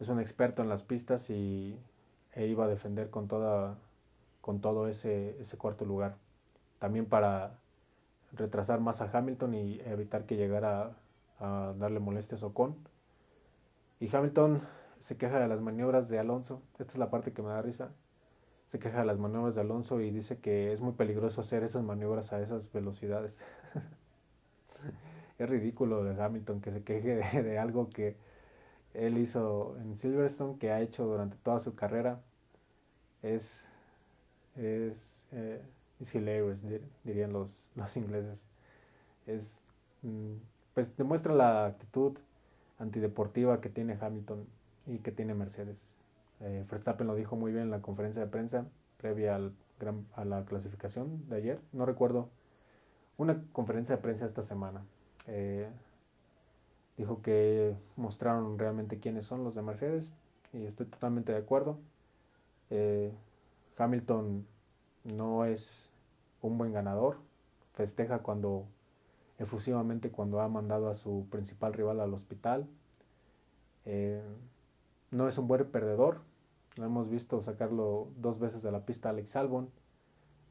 es 0.00 0.08
un 0.08 0.20
experto 0.20 0.62
en 0.62 0.68
las 0.68 0.82
pistas 0.82 1.30
y 1.30 1.78
e 2.34 2.46
iba 2.46 2.64
a 2.64 2.68
defender 2.68 3.10
con, 3.10 3.28
toda, 3.28 3.76
con 4.40 4.60
todo 4.60 4.88
ese, 4.88 5.40
ese 5.40 5.56
cuarto 5.56 5.84
lugar. 5.84 6.16
También 6.78 7.06
para 7.06 7.58
retrasar 8.32 8.80
más 8.80 9.00
a 9.00 9.10
Hamilton 9.12 9.54
y 9.54 9.80
evitar 9.84 10.26
que 10.26 10.36
llegara 10.36 10.96
a, 11.38 11.72
darle 11.78 12.00
molestias 12.00 12.42
a 12.42 12.46
Ocon. 12.46 12.76
Y 14.04 14.14
Hamilton 14.14 14.60
se 15.00 15.16
queja 15.16 15.40
de 15.40 15.48
las 15.48 15.62
maniobras 15.62 16.10
de 16.10 16.18
Alonso. 16.18 16.60
Esta 16.78 16.92
es 16.92 16.98
la 16.98 17.08
parte 17.08 17.32
que 17.32 17.40
me 17.40 17.48
da 17.48 17.62
risa. 17.62 17.90
Se 18.66 18.78
queja 18.78 18.98
de 18.98 19.06
las 19.06 19.18
maniobras 19.18 19.54
de 19.54 19.62
Alonso 19.62 19.98
y 20.02 20.10
dice 20.10 20.40
que 20.40 20.74
es 20.74 20.82
muy 20.82 20.92
peligroso 20.92 21.40
hacer 21.40 21.64
esas 21.64 21.82
maniobras 21.82 22.30
a 22.34 22.42
esas 22.42 22.70
velocidades. 22.70 23.40
es 25.38 25.48
ridículo 25.48 26.04
de 26.04 26.22
Hamilton 26.22 26.60
que 26.60 26.70
se 26.70 26.84
queje 26.84 27.42
de 27.42 27.58
algo 27.58 27.88
que 27.88 28.18
él 28.92 29.16
hizo 29.16 29.74
en 29.78 29.96
Silverstone, 29.96 30.58
que 30.58 30.70
ha 30.70 30.82
hecho 30.82 31.06
durante 31.06 31.38
toda 31.38 31.58
su 31.58 31.74
carrera, 31.74 32.20
es, 33.22 33.66
es, 34.54 35.14
eh, 35.32 35.62
hilarious, 36.12 36.58
dirían 37.04 37.32
los, 37.32 37.48
los 37.74 37.96
ingleses. 37.96 38.44
Es, 39.26 39.64
mm, 40.02 40.34
pues 40.74 40.94
demuestra 40.94 41.32
la 41.32 41.64
actitud 41.64 42.18
antideportiva 42.78 43.60
que 43.60 43.68
tiene 43.68 43.98
Hamilton 44.00 44.46
y 44.86 44.98
que 44.98 45.12
tiene 45.12 45.34
Mercedes. 45.34 45.94
Eh, 46.40 46.64
Verstappen 46.70 47.06
lo 47.06 47.14
dijo 47.14 47.36
muy 47.36 47.52
bien 47.52 47.64
en 47.64 47.70
la 47.70 47.80
conferencia 47.82 48.22
de 48.22 48.30
prensa 48.30 48.66
previa 48.98 49.36
al 49.36 49.54
a 50.14 50.24
la 50.24 50.44
clasificación 50.44 51.28
de 51.28 51.36
ayer. 51.36 51.60
No 51.72 51.86
recuerdo 51.86 52.28
una 53.16 53.44
conferencia 53.52 53.96
de 53.96 54.02
prensa 54.02 54.26
esta 54.26 54.42
semana. 54.42 54.84
Eh, 55.26 55.68
dijo 56.96 57.22
que 57.22 57.74
mostraron 57.96 58.58
realmente 58.58 58.98
quiénes 58.98 59.26
son 59.26 59.44
los 59.44 59.54
de 59.54 59.62
Mercedes 59.62 60.12
y 60.52 60.64
estoy 60.64 60.86
totalmente 60.86 61.32
de 61.32 61.38
acuerdo. 61.38 61.78
Eh, 62.70 63.12
Hamilton 63.76 64.46
no 65.04 65.44
es 65.44 65.90
un 66.40 66.56
buen 66.58 66.72
ganador, 66.72 67.18
festeja 67.74 68.20
cuando 68.20 68.66
efusivamente 69.38 70.10
cuando 70.10 70.40
ha 70.40 70.48
mandado 70.48 70.88
a 70.88 70.94
su 70.94 71.26
principal 71.30 71.72
rival 71.72 72.00
al 72.00 72.14
hospital. 72.14 72.66
Eh, 73.84 74.22
no 75.10 75.28
es 75.28 75.38
un 75.38 75.46
buen 75.48 75.64
perdedor, 75.66 76.20
lo 76.76 76.84
hemos 76.84 77.08
visto 77.08 77.40
sacarlo 77.40 78.08
dos 78.16 78.38
veces 78.38 78.62
de 78.62 78.72
la 78.72 78.84
pista 78.84 79.10
Alex 79.10 79.36
Albon, 79.36 79.68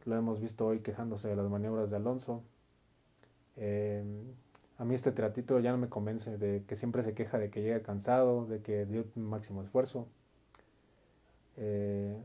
lo 0.05 0.15
hemos 0.15 0.39
visto 0.39 0.65
hoy 0.65 0.79
quejándose 0.79 1.27
de 1.27 1.35
las 1.35 1.49
maniobras 1.49 1.89
de 1.89 1.97
Alonso. 1.97 2.43
Eh, 3.57 4.03
a 4.77 4.85
mí 4.85 4.95
este 4.95 5.11
teatro 5.11 5.59
ya 5.59 5.71
no 5.71 5.77
me 5.77 5.89
convence, 5.89 6.37
de 6.37 6.63
que 6.67 6.75
siempre 6.75 7.03
se 7.03 7.13
queja 7.13 7.37
de 7.37 7.49
que 7.49 7.61
llega 7.61 7.81
cansado, 7.81 8.45
de 8.45 8.61
que 8.61 8.85
dio 8.85 9.05
un 9.15 9.23
máximo 9.23 9.61
esfuerzo. 9.61 10.07
Eh, 11.57 12.17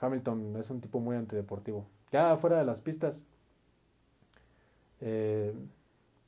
Hamilton 0.00 0.56
es 0.56 0.70
un 0.70 0.80
tipo 0.80 1.00
muy 1.00 1.16
antideportivo. 1.16 1.86
Ya 2.10 2.36
fuera 2.36 2.58
de 2.58 2.64
las 2.64 2.80
pistas, 2.80 3.24
eh, 5.00 5.54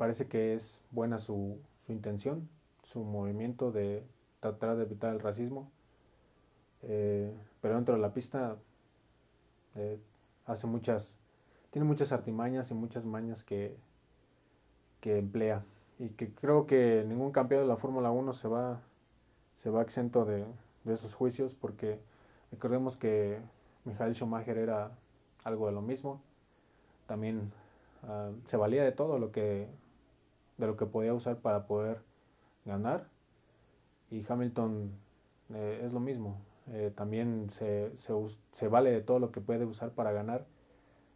parece 0.04 0.26
que 0.26 0.52
es 0.52 0.82
buena 0.90 1.18
su, 1.18 1.58
su, 1.86 1.92
intención, 1.92 2.46
su 2.82 3.02
movimiento 3.02 3.72
de 3.72 4.04
tratar 4.40 4.76
de 4.76 4.82
evitar 4.82 5.14
el 5.14 5.20
racismo. 5.20 5.70
Eh, 6.82 7.32
pero 7.62 7.76
dentro 7.76 7.94
de 7.94 8.02
la 8.02 8.12
pista 8.12 8.58
eh, 9.76 9.98
hace 10.44 10.66
muchas, 10.66 11.16
tiene 11.70 11.88
muchas 11.88 12.12
artimañas 12.12 12.70
y 12.70 12.74
muchas 12.74 13.06
mañas 13.06 13.44
que, 13.44 13.78
que 15.00 15.16
emplea. 15.16 15.64
Y 15.98 16.10
que 16.10 16.34
creo 16.34 16.66
que 16.66 17.02
ningún 17.08 17.32
campeón 17.32 17.62
de 17.62 17.68
la 17.68 17.78
Fórmula 17.78 18.10
1 18.10 18.34
se 18.34 18.46
va, 18.48 18.82
se 19.56 19.70
va 19.70 19.80
exento 19.80 20.26
de, 20.26 20.44
de 20.84 20.92
esos 20.92 21.14
juicios 21.14 21.54
porque 21.54 21.98
recordemos 22.52 22.98
que 22.98 23.38
Michael 23.86 24.14
Schumacher 24.14 24.58
era 24.58 24.90
algo 25.44 25.64
de 25.64 25.72
lo 25.72 25.80
mismo. 25.80 26.20
También 27.06 27.50
uh, 28.02 28.34
se 28.44 28.58
valía 28.58 28.84
de 28.84 28.92
todo 28.92 29.18
lo 29.18 29.32
que 29.32 29.66
de 30.56 30.66
lo 30.66 30.76
que 30.76 30.86
podía 30.86 31.14
usar 31.14 31.38
para 31.38 31.66
poder 31.66 32.02
ganar. 32.64 33.08
Y 34.10 34.24
Hamilton 34.28 34.92
eh, 35.52 35.80
es 35.82 35.92
lo 35.92 36.00
mismo. 36.00 36.40
Eh, 36.68 36.92
también 36.94 37.50
se, 37.50 37.92
se, 37.96 38.68
vale 38.68 38.90
de 38.90 39.02
todo 39.02 39.18
lo 39.18 39.30
que 39.30 39.40
puede 39.40 39.64
usar 39.64 39.90
para 39.90 40.12
ganar. 40.12 40.46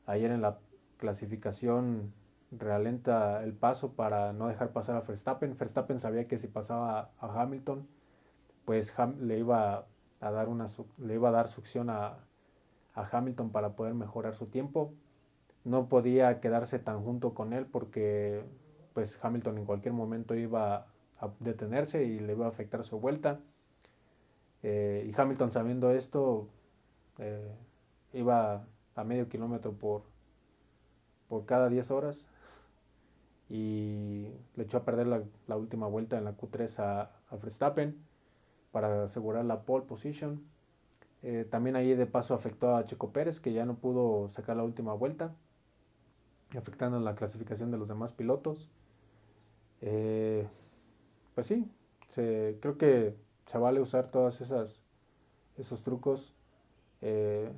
Ayer 0.06 0.30
en 0.30 0.42
la 0.42 0.58
clasificación 0.98 2.12
realenta 2.50 3.42
el 3.44 3.52
paso 3.54 3.92
para 3.92 4.32
no 4.32 4.48
dejar 4.48 4.72
pasar 4.72 4.96
a 4.96 5.02
Verstappen. 5.02 5.56
Verstappen 5.56 6.00
sabía 6.00 6.28
que 6.28 6.38
si 6.38 6.48
pasaba 6.48 7.10
a 7.18 7.42
Hamilton, 7.42 7.86
pues 8.64 8.92
le 9.20 9.38
iba 9.38 9.86
a 10.20 10.30
dar 10.30 10.48
una 10.48 10.66
le 10.98 11.14
iba 11.14 11.28
a 11.28 11.32
dar 11.32 11.48
succión 11.48 11.90
a, 11.90 12.18
a 12.94 13.08
Hamilton 13.10 13.50
para 13.50 13.76
poder 13.76 13.94
mejorar 13.94 14.34
su 14.34 14.46
tiempo. 14.46 14.92
No 15.64 15.88
podía 15.88 16.40
quedarse 16.40 16.78
tan 16.78 17.02
junto 17.02 17.34
con 17.34 17.52
él 17.52 17.66
porque 17.66 18.44
pues 18.94 19.18
Hamilton 19.22 19.58
en 19.58 19.64
cualquier 19.64 19.94
momento 19.94 20.34
iba 20.34 20.86
a 21.20 21.30
detenerse 21.40 22.04
y 22.04 22.18
le 22.18 22.32
iba 22.32 22.46
a 22.46 22.48
afectar 22.48 22.84
su 22.84 22.98
vuelta. 23.00 23.40
Eh, 24.62 25.08
y 25.08 25.20
Hamilton 25.20 25.52
sabiendo 25.52 25.92
esto 25.92 26.48
eh, 27.18 27.54
iba 28.12 28.66
a 28.96 29.04
medio 29.04 29.28
kilómetro 29.28 29.72
por, 29.72 30.02
por 31.28 31.46
cada 31.46 31.68
10 31.68 31.90
horas 31.92 32.26
y 33.48 34.28
le 34.56 34.64
echó 34.64 34.78
a 34.78 34.84
perder 34.84 35.06
la, 35.06 35.56
última 35.56 35.86
vuelta 35.86 36.18
en 36.18 36.24
la 36.24 36.36
Q3 36.36 36.80
a, 36.80 37.02
a 37.30 37.36
Verstappen 37.36 37.96
para 38.72 39.04
asegurar 39.04 39.44
la 39.44 39.62
pole 39.62 39.84
position. 39.86 40.42
Eh, 41.22 41.46
también 41.50 41.76
ahí 41.76 41.94
de 41.94 42.06
paso 42.06 42.34
afectó 42.34 42.76
a 42.76 42.84
Checo 42.84 43.12
Pérez, 43.12 43.40
que 43.40 43.52
ya 43.52 43.64
no 43.64 43.76
pudo 43.76 44.28
sacar 44.28 44.56
la 44.56 44.62
última 44.62 44.94
vuelta, 44.94 45.34
afectando 46.56 47.00
la 47.00 47.14
clasificación 47.14 47.70
de 47.70 47.78
los 47.78 47.88
demás 47.88 48.12
pilotos. 48.12 48.68
Eh, 49.82 50.46
pues 51.34 51.46
sí, 51.46 51.70
se, 52.10 52.58
creo 52.60 52.78
que 52.78 53.14
se 53.46 53.58
vale 53.58 53.80
usar 53.80 54.10
todos 54.10 54.40
esos 54.40 55.82
trucos. 55.82 56.34
Eh, 57.00 57.50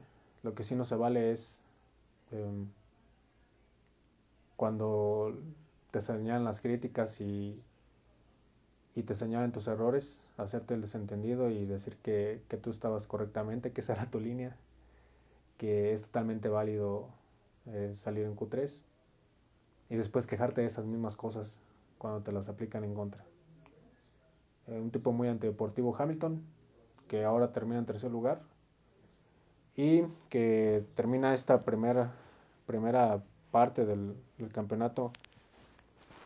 lo 0.43 0.55
que 0.55 0.63
sí 0.63 0.75
no 0.75 0.85
se 0.85 0.97
vale 0.97 1.33
es 1.33 1.61
eh, 2.33 2.65
cuando 4.57 5.35
te 5.91 6.01
señalan 6.01 6.45
las 6.45 6.61
críticas 6.61 7.21
y, 7.21 7.63
y 8.95 9.03
te 9.03 9.15
señalan 9.15 9.53
tus 9.53 9.67
errores, 9.69 10.21
hacerte 10.37 10.75
el 10.75 10.83
desentendido 10.83 11.51
y 11.51 11.65
decir 11.65 11.97
que, 12.03 12.43
que, 12.49 12.57
tú 12.57 12.71
estabas 12.71 13.07
correctamente, 13.07 13.73
que 13.73 13.81
esa 13.81 13.95
era 13.95 14.11
tu 14.11 14.21
línea, 14.21 14.57
que 15.59 15.93
es 15.93 16.03
totalmente 16.03 16.49
válido 16.49 17.09
eh, 17.67 17.93
salir 17.95 18.25
en 18.25 18.37
Q3 18.37 18.83
y 19.91 19.97
después 19.97 20.27
quejarte 20.27 20.61
de 20.61 20.67
esas 20.67 20.87
mismas 20.87 21.17
cosas 21.17 21.61
cuando 22.01 22.23
te 22.23 22.33
las 22.33 22.49
aplican 22.49 22.83
en 22.83 22.95
contra. 22.95 23.23
Eh, 24.67 24.81
un 24.81 24.91
tipo 24.91 25.13
muy 25.13 25.29
antideportivo 25.29 25.95
Hamilton, 25.97 26.43
que 27.07 27.25
ahora 27.25 27.53
termina 27.53 27.79
en 27.79 27.85
tercer 27.85 28.11
lugar 28.11 28.41
y 29.77 30.05
que 30.31 30.83
termina 30.95 31.35
esta 31.35 31.61
primera, 31.61 32.13
primera 32.67 33.23
parte 33.51 33.85
del, 33.85 34.17
campeonato 34.51 35.13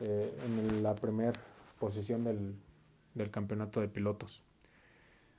eh, 0.01 0.33
en 0.47 0.83
la 0.85 0.95
primera 0.95 1.33
posición 1.81 2.23
del, 2.23 3.31
campeonato 3.33 3.81
de 3.81 3.89
pilotos. 3.89 4.45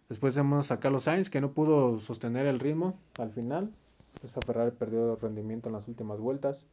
Después 0.10 0.36
vemos 0.36 0.69
a 0.69 0.82
Carlos 0.82 1.04
Sainz 1.04 1.30
que 1.30 1.39
no 1.39 1.54
pudo 1.54 1.98
sostener 2.00 2.45
el 2.45 2.60
ritmo 2.60 3.00
al 3.19 3.32
final. 3.32 3.71
Esa 4.21 4.41
Ferrari 4.41 4.71
perdió 4.71 5.15
rendimiento 5.15 5.69
en 5.69 5.76
las 5.76 5.88
últimas 5.88 6.19
vueltas. 6.19 6.67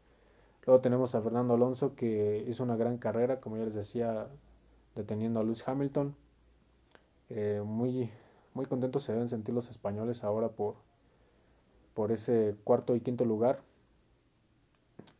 Luego 0.64 0.80
tenemos 0.80 1.14
a 1.14 1.22
Fernando 1.22 1.54
Alonso 1.54 1.94
que 1.96 2.44
hizo 2.48 2.62
una 2.62 2.76
gran 2.76 2.98
carrera, 2.98 3.40
como 3.40 3.56
ya 3.56 3.64
les 3.64 3.74
decía, 3.74 4.28
deteniendo 4.94 5.40
a 5.40 5.42
Lewis 5.42 5.66
Hamilton. 5.66 6.14
Eh, 7.30 7.62
muy, 7.64 8.10
muy 8.54 8.66
contentos 8.66 9.02
se 9.04 9.12
deben 9.12 9.28
sentir 9.28 9.54
los 9.54 9.70
españoles 9.70 10.22
ahora 10.22 10.50
por, 10.50 10.76
por 11.94 12.12
ese 12.12 12.54
cuarto 12.64 12.94
y 12.94 13.00
quinto 13.00 13.24
lugar. 13.24 13.60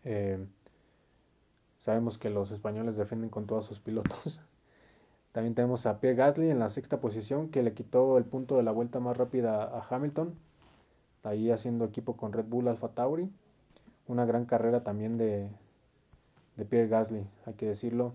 Eh, 0.04 0.38
sabemos 1.80 2.18
que 2.18 2.30
los 2.30 2.52
españoles 2.52 2.96
defienden 2.96 3.30
con 3.30 3.46
todos 3.46 3.66
sus 3.66 3.80
pilotos. 3.80 4.40
También 5.32 5.54
tenemos 5.54 5.86
a 5.86 5.98
Pierre 5.98 6.16
Gasly 6.16 6.50
en 6.50 6.58
la 6.58 6.70
sexta 6.70 7.00
posición 7.00 7.48
que 7.48 7.62
le 7.62 7.74
quitó 7.74 8.16
el 8.18 8.24
punto 8.24 8.56
de 8.56 8.62
la 8.62 8.70
vuelta 8.70 9.00
más 9.00 9.16
rápida 9.16 9.64
a 9.64 9.86
Hamilton. 9.90 10.34
Ahí 11.24 11.50
haciendo 11.50 11.84
equipo 11.84 12.16
con 12.16 12.32
Red 12.32 12.44
Bull 12.44 12.68
Alfa 12.68 12.88
Tauri. 12.88 13.30
Una 14.08 14.24
gran 14.24 14.44
carrera 14.44 14.82
también 14.82 15.16
de, 15.16 15.48
de 16.56 16.64
Pierre 16.64 16.88
Gasly, 16.88 17.26
hay 17.46 17.54
que 17.54 17.66
decirlo. 17.66 18.14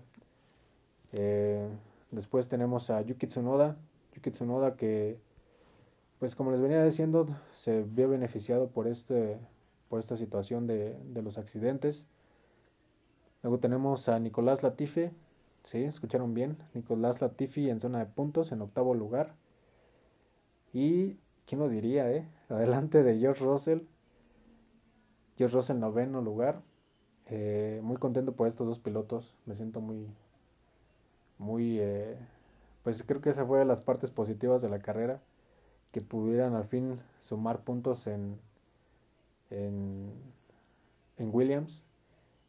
Eh, 1.12 1.66
después 2.10 2.48
tenemos 2.48 2.90
a 2.90 3.00
Yuki 3.02 3.26
Tsunoda. 3.26 3.76
Yuki 4.14 4.30
Tsunoda 4.30 4.76
que, 4.76 5.18
pues 6.18 6.34
como 6.34 6.50
les 6.50 6.60
venía 6.60 6.84
diciendo, 6.84 7.26
se 7.56 7.82
vio 7.82 8.08
beneficiado 8.08 8.68
por, 8.68 8.86
este, 8.86 9.38
por 9.88 10.00
esta 10.00 10.16
situación 10.16 10.66
de, 10.66 10.96
de 11.12 11.22
los 11.22 11.38
accidentes. 11.38 12.04
Luego 13.42 13.58
tenemos 13.58 14.08
a 14.08 14.18
Nicolás 14.18 14.62
Latifi, 14.62 15.10
sí, 15.64 15.84
escucharon 15.84 16.34
bien, 16.34 16.58
Nicolás 16.74 17.20
Latifi 17.20 17.70
en 17.70 17.80
zona 17.80 18.00
de 18.00 18.06
puntos, 18.06 18.52
en 18.52 18.60
octavo 18.60 18.94
lugar. 18.94 19.34
Y, 20.72 21.16
¿quién 21.46 21.60
lo 21.60 21.68
diría, 21.68 22.10
eh? 22.12 22.28
Adelante 22.48 23.02
de 23.02 23.18
George 23.18 23.44
Russell. 23.44 23.80
George 25.38 25.56
Russell 25.56 25.76
en 25.76 25.80
noveno 25.80 26.20
lugar. 26.20 26.60
Eh, 27.26 27.80
muy 27.82 27.96
contento 27.96 28.32
por 28.32 28.48
estos 28.48 28.66
dos 28.66 28.80
pilotos, 28.80 29.36
me 29.46 29.54
siento 29.54 29.80
muy, 29.80 30.08
muy, 31.36 31.78
eh, 31.78 32.16
pues 32.82 33.02
creo 33.02 33.20
que 33.20 33.30
esa 33.30 33.44
fue 33.46 33.64
las 33.64 33.82
partes 33.82 34.10
positivas 34.10 34.62
de 34.62 34.70
la 34.70 34.80
carrera, 34.80 35.20
que 35.92 36.00
pudieran 36.00 36.54
al 36.54 36.64
fin 36.64 36.98
sumar 37.20 37.60
puntos 37.60 38.06
en, 38.06 38.38
en, 39.50 40.10
en 41.18 41.30
Williams 41.32 41.84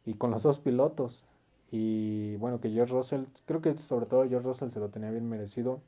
y 0.04 0.14
con 0.14 0.30
los 0.30 0.42
dos 0.42 0.58
pilotos. 0.58 1.26
Y 1.70 2.36
bueno, 2.36 2.60
que 2.60 2.70
George 2.70 2.92
Russell, 2.92 3.24
creo 3.44 3.60
que 3.60 3.76
sobre 3.78 4.06
todo 4.06 4.28
George 4.28 4.48
Russell 4.48 4.70
se 4.70 4.80
lo 4.80 4.88
tenía 4.88 5.10
bien 5.10 5.28
merecido. 5.28 5.80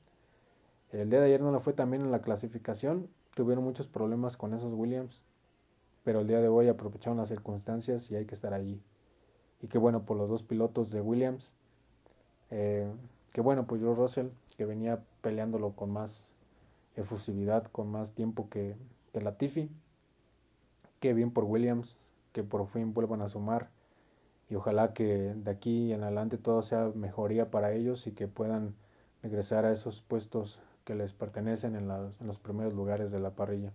El 0.93 1.11
día 1.11 1.21
de 1.21 1.27
ayer 1.27 1.41
no 1.41 1.51
lo 1.51 1.61
fue 1.61 1.73
también 1.73 2.03
en 2.03 2.13
la 2.13 2.21
clasificación, 2.21 3.09
tuvieron 3.35 3.65
muchos 3.65 3.89
problemas 3.89 4.37
con 4.37 4.53
esos 4.53 4.75
Williams, 4.75 5.25
pero 6.05 6.21
el 6.21 6.27
día 6.27 6.41
de 6.41 6.49
hoy 6.49 6.69
aprovecharon 6.69 7.19
las 7.19 7.29
circunstancias 7.29 8.11
y 8.11 8.17
hay 8.17 8.27
que 8.27 8.35
estar 8.35 8.55
allí. 8.55 8.81
Y 9.61 9.69
qué 9.69 9.79
bueno 9.79 10.05
por 10.05 10.17
los 10.17 10.29
dos 10.29 10.43
pilotos 10.43 10.91
de 10.91 11.01
Williams. 11.01 11.53
Eh, 12.51 12.91
que 13.33 13.41
bueno, 13.41 13.67
pues 13.67 13.81
George 13.81 14.01
Russell, 14.01 14.29
que 14.57 14.65
venía 14.65 15.03
peleándolo 15.21 15.73
con 15.73 15.91
más 15.91 16.27
efusividad, 16.97 17.65
con 17.65 17.91
más 17.91 18.13
tiempo 18.13 18.49
que, 18.51 18.77
que 19.13 19.21
Latifi. 19.21 19.71
Qué 21.01 21.15
bien 21.15 21.31
por 21.31 21.45
Williams, 21.45 21.99
que 22.33 22.43
por 22.43 22.67
fin 22.69 22.93
vuelvan 22.95 23.23
a 23.23 23.29
sumar 23.29 23.71
y 24.53 24.55
ojalá 24.55 24.93
que 24.93 25.33
de 25.35 25.51
aquí 25.51 25.95
en 25.95 26.03
adelante 26.03 26.37
todo 26.37 26.61
sea 26.63 26.91
mejoría 26.95 27.51
para 27.51 27.73
ellos 27.73 28.07
y 28.07 28.13
que 28.13 28.29
puedan 28.29 28.75
regresar 29.23 29.65
a 29.65 29.73
esos 29.73 30.03
puestos 30.03 30.61
que 30.85 30.95
les 30.95 31.15
pertenecen 31.15 31.75
en, 31.75 31.91
en 31.91 32.27
los 32.27 32.39
primeros 32.39 32.75
lugares 32.75 33.11
de 33.11 33.19
la 33.19 33.31
parrilla. 33.31 33.73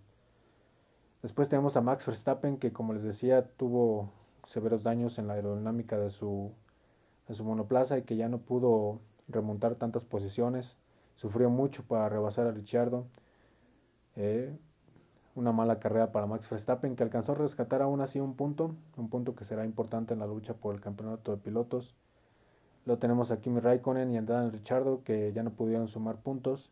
Después 1.22 1.48
tenemos 1.48 1.76
a 1.76 1.80
Max 1.80 2.06
Verstappen 2.06 2.58
que 2.58 2.72
como 2.72 2.92
les 2.92 3.02
decía 3.02 3.48
tuvo 3.56 4.12
severos 4.46 4.84
daños 4.84 5.18
en 5.18 5.26
la 5.26 5.34
aerodinámica 5.34 5.98
de 5.98 6.10
su, 6.10 6.52
de 7.26 7.34
su 7.34 7.44
monoplaza 7.44 7.98
y 7.98 8.02
que 8.02 8.16
ya 8.16 8.28
no 8.28 8.38
pudo 8.38 9.00
remontar 9.28 9.74
tantas 9.74 10.04
posiciones. 10.04 10.76
Sufrió 11.16 11.50
mucho 11.50 11.82
para 11.84 12.08
rebasar 12.08 12.46
a 12.46 12.52
Richardo. 12.52 13.06
Eh, 14.16 14.56
una 15.34 15.52
mala 15.52 15.78
carrera 15.78 16.12
para 16.12 16.26
Max 16.26 16.48
Verstappen 16.48 16.96
que 16.96 17.02
alcanzó 17.02 17.32
a 17.32 17.36
rescatar 17.36 17.82
aún 17.82 18.00
así 18.00 18.20
un 18.20 18.34
punto, 18.34 18.74
un 18.96 19.08
punto 19.08 19.34
que 19.34 19.44
será 19.44 19.64
importante 19.64 20.14
en 20.14 20.20
la 20.20 20.26
lucha 20.26 20.54
por 20.54 20.74
el 20.74 20.80
campeonato 20.80 21.30
de 21.32 21.42
pilotos. 21.42 21.94
Luego 22.86 22.98
tenemos 23.00 23.30
a 23.30 23.40
Kimi 23.40 23.60
Raikkonen 23.60 24.12
y 24.12 24.18
a 24.18 24.22
Daniel 24.22 24.52
Richardo 24.52 25.02
que 25.04 25.32
ya 25.32 25.42
no 25.42 25.50
pudieron 25.50 25.88
sumar 25.88 26.16
puntos 26.16 26.70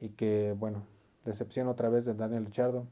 y 0.00 0.10
que, 0.10 0.54
bueno, 0.58 0.82
decepción 1.24 1.68
otra 1.68 1.88
vez 1.88 2.04
de 2.04 2.14
Daniel 2.14 2.46
Richardo. 2.46 2.86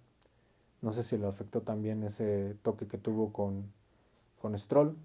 No 0.82 0.92
sé 0.92 1.02
si 1.02 1.18
lo 1.18 1.28
afectó 1.28 1.60
también 1.62 2.02
ese 2.04 2.56
toque 2.62 2.86
que 2.86 2.98
tuvo 2.98 3.32
con, 3.32 3.70
con 4.40 4.58
Stroll, 4.58 4.96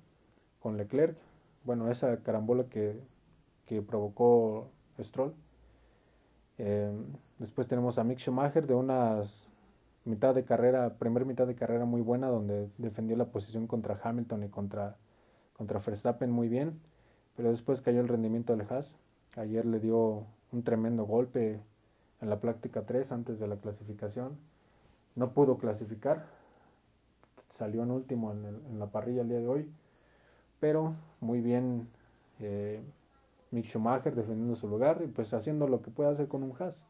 con 0.59 0.77
Leclerc. 0.77 1.17
Bueno, 1.63 1.91
esa 1.91 2.17
carambola 2.23 2.65
que, 2.65 2.99
que 3.65 3.81
provocó 3.81 4.69
Stroll. 4.99 5.33
Eh, 6.57 6.91
después 7.39 7.67
tenemos 7.67 7.97
a 7.97 8.03
Mick 8.03 8.19
Schumacher 8.19 8.65
de 8.65 8.75
unas 8.75 9.49
mitad 10.05 10.35
de 10.35 10.45
carrera, 10.45 10.97
primer 10.97 11.25
mitad 11.25 11.47
de 11.47 11.55
carrera 11.55 11.85
muy 11.85 12.01
buena, 12.01 12.27
donde 12.27 12.69
defendió 12.77 13.17
la 13.17 13.25
posición 13.25 13.67
contra 13.67 13.99
Hamilton 14.01 14.43
y 14.43 14.49
contra, 14.49 14.97
contra 15.53 15.79
Verstappen 15.79 16.31
muy 16.31 16.47
bien, 16.47 16.79
pero 17.35 17.49
después 17.49 17.81
cayó 17.81 18.01
el 18.01 18.07
rendimiento 18.07 18.55
del 18.55 18.67
Haas. 18.69 18.97
Ayer 19.35 19.65
le 19.65 19.79
dio 19.79 20.25
un 20.51 20.63
tremendo 20.63 21.05
golpe 21.05 21.59
en 22.21 22.29
la 22.29 22.39
práctica 22.39 22.85
3 22.85 23.11
antes 23.11 23.39
de 23.39 23.47
la 23.47 23.57
clasificación. 23.57 24.37
No 25.15 25.31
pudo 25.31 25.57
clasificar, 25.57 26.25
salió 27.49 27.83
en 27.83 27.91
último 27.91 28.31
en, 28.31 28.79
la 28.79 28.87
parrilla 28.87 29.21
el 29.21 29.29
día 29.29 29.39
de 29.39 29.47
hoy, 29.47 29.71
pero 30.59 30.93
muy 31.21 31.41
bien 31.41 31.87
eh, 32.39 32.81
Mick 33.51 33.67
Schumacher 33.67 34.13
defendiendo 34.13 34.55
su 34.55 34.67
lugar 34.67 35.01
y 35.03 35.07
pues 35.07 35.33
haciendo 35.33 35.67
lo 35.67 35.81
que 35.81 35.91
puede 35.91 36.09
hacer 36.09 36.27
con 36.27 36.43
un 36.43 36.53
Haas. 36.59 36.85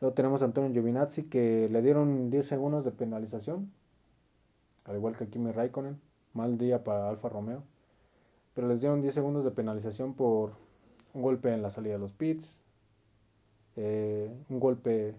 Luego 0.00 0.14
tenemos 0.14 0.42
a 0.42 0.44
Antonio 0.44 0.72
Giovinazzi 0.72 1.24
que 1.24 1.68
le 1.70 1.82
dieron 1.82 2.30
10 2.30 2.46
segundos 2.46 2.84
de 2.84 2.92
penalización, 2.92 3.72
al 4.84 4.96
igual 4.96 5.16
que 5.16 5.28
Kimi 5.28 5.50
Raikkonen. 5.50 6.00
Mal 6.34 6.56
día 6.56 6.84
para 6.84 7.08
Alfa 7.08 7.28
Romeo. 7.28 7.64
Pero 8.54 8.68
les 8.68 8.80
dieron 8.80 9.02
10 9.02 9.12
segundos 9.12 9.44
de 9.44 9.50
penalización 9.50 10.14
por 10.14 10.52
un 11.14 11.22
golpe 11.22 11.52
en 11.52 11.62
la 11.62 11.70
salida 11.70 11.94
de 11.94 11.98
los 11.98 12.12
pits, 12.12 12.60
eh, 13.76 14.32
un 14.48 14.60
golpe 14.60 15.16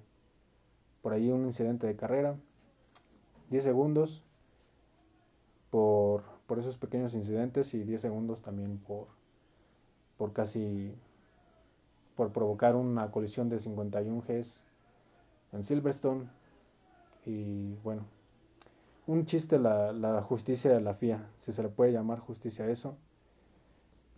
por 1.02 1.14
ahí, 1.14 1.30
un 1.32 1.46
incidente 1.46 1.88
de 1.88 1.96
carrera. 1.96 2.36
10 3.50 3.64
segundos 3.64 4.24
por, 5.70 6.24
por 6.46 6.60
esos 6.60 6.78
pequeños 6.78 7.14
incidentes 7.14 7.74
y 7.74 7.84
10 7.84 8.02
segundos 8.02 8.42
también 8.42 8.78
por, 8.78 9.08
por 10.18 10.34
casi 10.34 10.94
por 12.16 12.32
provocar 12.32 12.76
una 12.76 13.12
colisión 13.12 13.50
de 13.50 13.60
51 13.60 14.22
Gs 14.28 14.64
en 15.54 15.64
Silverstone. 15.64 16.30
Y 17.26 17.76
bueno, 17.84 18.04
un 19.08 19.26
chiste 19.26 19.58
la, 19.58 19.92
la, 19.94 20.22
justicia 20.22 20.72
de 20.72 20.82
la 20.82 20.94
FIA, 20.94 21.30
si 21.38 21.52
se 21.52 21.64
le 21.64 21.70
puede 21.70 21.92
llamar 21.92 22.20
justicia 22.20 22.66
a 22.66 22.70
eso. 22.70 22.98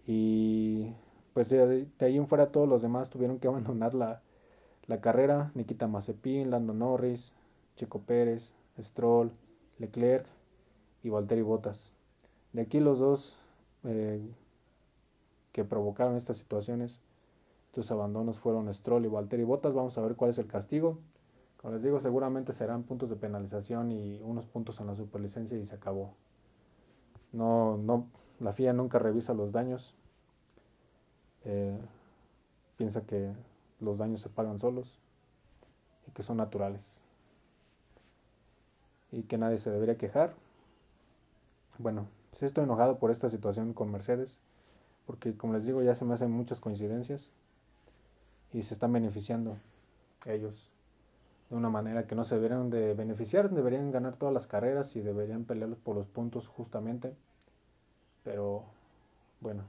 Y 0.08 0.94
pues 1.34 1.50
de, 1.50 1.88
ahí 2.00 2.17
en 2.17 2.28
fuera 2.28 2.52
todos 2.52 2.67
los 2.67 2.82
demás 2.82 3.10
tuvieron 3.10 3.39
que 3.39 3.48
abandonar 3.50 3.94
la, 3.94 4.22
la 4.88 5.02
carrera. 5.02 5.52
Nikita 5.56 5.88
Mazepin, 5.88 6.50
Lando 6.50 6.74
Norris, 6.74 7.34
Chico 7.76 8.00
Pérez, 8.00 8.54
Stroll, 8.80 9.32
Leclerc 9.80 10.26
y 11.04 11.10
Valtteri 11.10 11.41
Bottas. 11.41 11.91
De 12.54 12.62
aquí 12.62 12.80
los 12.80 13.00
dos 13.00 13.38
eh, 13.84 14.22
que 15.52 15.63
provocaron 15.63 16.15
estas 16.15 16.38
situaciones, 16.38 17.00
estos 17.67 17.91
abandonos 17.91 18.39
fueron 18.39 18.74
Stroll 18.74 19.06
y 19.06 19.08
Valtteri 19.08 19.44
Bottas. 19.44 19.74
Vamos 19.74 19.98
a 19.98 20.02
ver 20.02 20.15
cuál 20.15 20.32
es 20.32 20.38
el 20.38 20.48
castigo. 20.48 21.00
Como 21.58 21.74
les 21.74 21.84
digo, 21.84 22.00
seguramente 22.00 22.54
serán 22.54 22.84
puntos 22.84 23.10
de 23.10 23.15
penalización 23.15 23.91
y 23.91 24.20
unos 24.24 24.48
puntos 24.48 24.80
en 24.80 24.88
la 24.88 24.96
superlicencia 24.96 25.58
y 25.58 25.65
se 25.65 25.76
acabó. 25.76 26.13
No, 27.32 27.78
no, 27.78 28.08
la 28.39 28.52
FIA 28.52 28.74
nunca 28.74 29.00
revisa 29.00 29.34
los 29.34 29.52
daños. 29.52 29.94
Eh, 31.46 31.78
piensa 32.78 33.06
que 33.06 33.32
los 33.82 33.98
daños 33.98 34.22
se 34.22 34.30
pagan 34.30 34.60
solos 34.60 34.98
y 36.08 36.12
que 36.12 36.24
son 36.24 36.38
naturales. 36.38 37.02
Y 39.12 39.24
que 39.24 39.38
nadie 39.38 39.58
se 39.58 39.72
debería 39.72 39.98
quejar. 39.98 40.34
Bueno, 41.78 42.08
sí 42.34 42.46
estoy 42.46 42.63
enojado 42.63 42.98
por 42.98 43.12
esta 43.12 43.30
situación 43.30 43.74
con 43.74 43.91
Mercedes, 43.91 44.39
porque 45.06 45.36
como 45.36 45.54
les 45.54 45.65
digo 45.65 45.82
ya 45.82 45.96
se 45.96 46.06
me 46.06 46.13
hacen 46.13 46.32
muchas 46.32 46.60
coincidencias 46.60 47.32
y 48.54 48.63
se 48.63 48.74
están 48.74 48.94
beneficiando 48.94 49.58
ellos 50.26 50.72
de 51.52 51.58
una 51.58 51.70
manera 51.70 52.08
que 52.08 52.15
no 52.15 52.24
se 52.24 52.36
deberían 52.36 52.70
de 52.70 52.94
beneficiar, 52.94 53.50
deberían 53.50 53.91
ganar 53.91 54.15
todas 54.15 54.34
las 54.34 54.48
carreras 54.48 54.96
y 54.96 55.02
deberían 55.02 55.44
pelear 55.44 55.76
por 55.76 55.98
los 55.98 56.08
puntos 56.08 56.48
justamente. 56.48 57.13
Pero 58.24 58.63
bueno, 59.41 59.63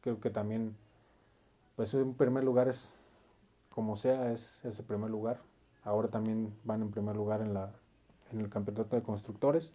creo 0.00 0.20
que 0.20 0.30
también, 0.30 0.74
pues 1.76 1.92
en 1.92 2.14
primer 2.14 2.44
lugar 2.44 2.68
es, 2.68 2.88
como 3.72 3.96
sea, 3.96 4.32
es 4.32 4.64
ese 4.64 4.82
primer 4.82 5.10
lugar. 5.10 5.40
Ahora 5.82 6.08
también 6.08 6.54
van 6.64 6.82
en 6.82 6.90
primer 6.90 7.16
lugar 7.16 7.40
en, 7.40 7.54
la, 7.54 7.72
en 8.30 8.40
el 8.40 8.48
campeonato 8.48 8.94
de 8.94 9.02
constructores. 9.02 9.72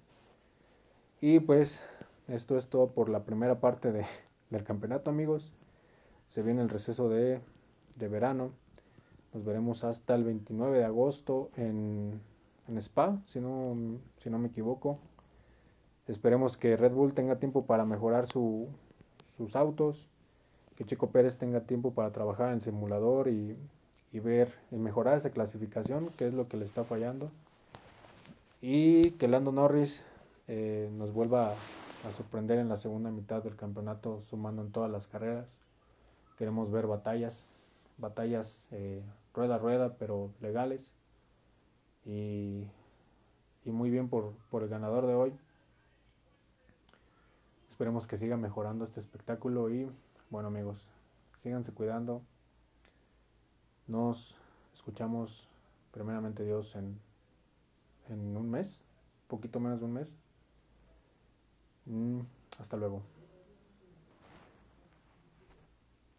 Y 1.19 1.39
pues 1.39 1.81
esto 2.27 2.57
es 2.57 2.67
todo 2.67 2.91
por 2.91 3.09
la 3.09 3.23
primera 3.23 3.59
parte 3.59 3.91
de, 3.91 4.05
del 4.49 4.63
campeonato 4.63 5.09
amigos. 5.09 5.51
Se 6.29 6.43
viene 6.43 6.61
el 6.61 6.69
receso 6.69 7.09
de, 7.09 7.41
de 7.95 8.07
verano. 8.07 8.51
Nos 9.33 9.43
veremos 9.43 9.83
hasta 9.83 10.15
el 10.15 10.23
29 10.23 10.77
de 10.77 10.85
agosto 10.85 11.49
en, 11.57 12.21
Spa, 12.77 13.19
si 13.25 13.39
no, 13.39 13.75
si 14.17 14.29
no 14.29 14.39
me 14.39 14.49
equivoco. 14.49 14.99
Esperemos 16.07 16.55
que 16.57 16.77
Red 16.77 16.93
Bull 16.93 17.13
tenga 17.13 17.37
tiempo 17.37 17.65
para 17.65 17.85
mejorar 17.85 18.27
sus 18.27 18.69
autos, 19.53 20.07
que 20.75 20.85
Chico 20.85 21.09
Pérez 21.09 21.37
tenga 21.37 21.61
tiempo 21.61 21.93
para 21.93 22.11
trabajar 22.11 22.53
en 22.53 22.61
simulador 22.61 23.27
y, 23.27 23.57
ver 24.19 24.53
y 24.71 24.77
mejorar 24.77 25.17
esa 25.17 25.29
clasificación, 25.29 26.09
que 26.17 26.27
es 26.27 26.33
lo 26.33 26.47
que 26.47 26.57
le 26.57 26.65
está 26.65 26.83
fallando. 26.83 27.31
Y 28.61 29.11
que 29.11 29.27
Lando 29.27 29.51
Norris 29.51 30.03
eh, 30.47 30.89
nos 30.93 31.13
vuelva 31.13 31.51
a 31.51 32.11
sorprender 32.11 32.59
en 32.59 32.69
la 32.69 32.77
segunda 32.77 33.11
mitad 33.11 33.43
del 33.43 33.55
campeonato, 33.55 34.21
sumando 34.29 34.61
en 34.61 34.71
todas 34.71 34.91
las 34.91 35.07
carreras. 35.07 35.47
Queremos 36.37 36.71
ver 36.71 36.87
batallas 36.87 37.47
batallas 37.97 38.67
eh, 38.71 39.03
rueda 39.33 39.55
a 39.55 39.57
rueda, 39.57 39.95
pero 39.97 40.31
legales. 40.41 40.81
Y, 42.05 42.67
y 43.65 43.71
muy 43.71 43.89
bien 43.89 44.09
por, 44.09 44.33
por 44.49 44.63
el 44.63 44.69
ganador 44.69 45.07
de 45.07 45.15
hoy. 45.15 45.33
Esperemos 47.69 48.07
que 48.07 48.17
siga 48.17 48.37
mejorando 48.37 48.85
este 48.85 48.99
espectáculo 48.99 49.69
y 49.69 49.87
bueno 50.29 50.47
amigos, 50.47 50.87
síganse 51.43 51.73
cuidando. 51.73 52.21
Nos 53.87 54.35
escuchamos 54.73 55.47
primeramente 55.91 56.43
Dios 56.43 56.75
en, 56.75 56.99
en 58.09 58.35
un 58.35 58.49
mes, 58.49 58.81
poquito 59.27 59.59
menos 59.59 59.79
de 59.79 59.85
un 59.85 59.93
mes. 59.93 60.15
Mm, 61.85 62.19
hasta 62.59 62.75
luego. 62.75 63.01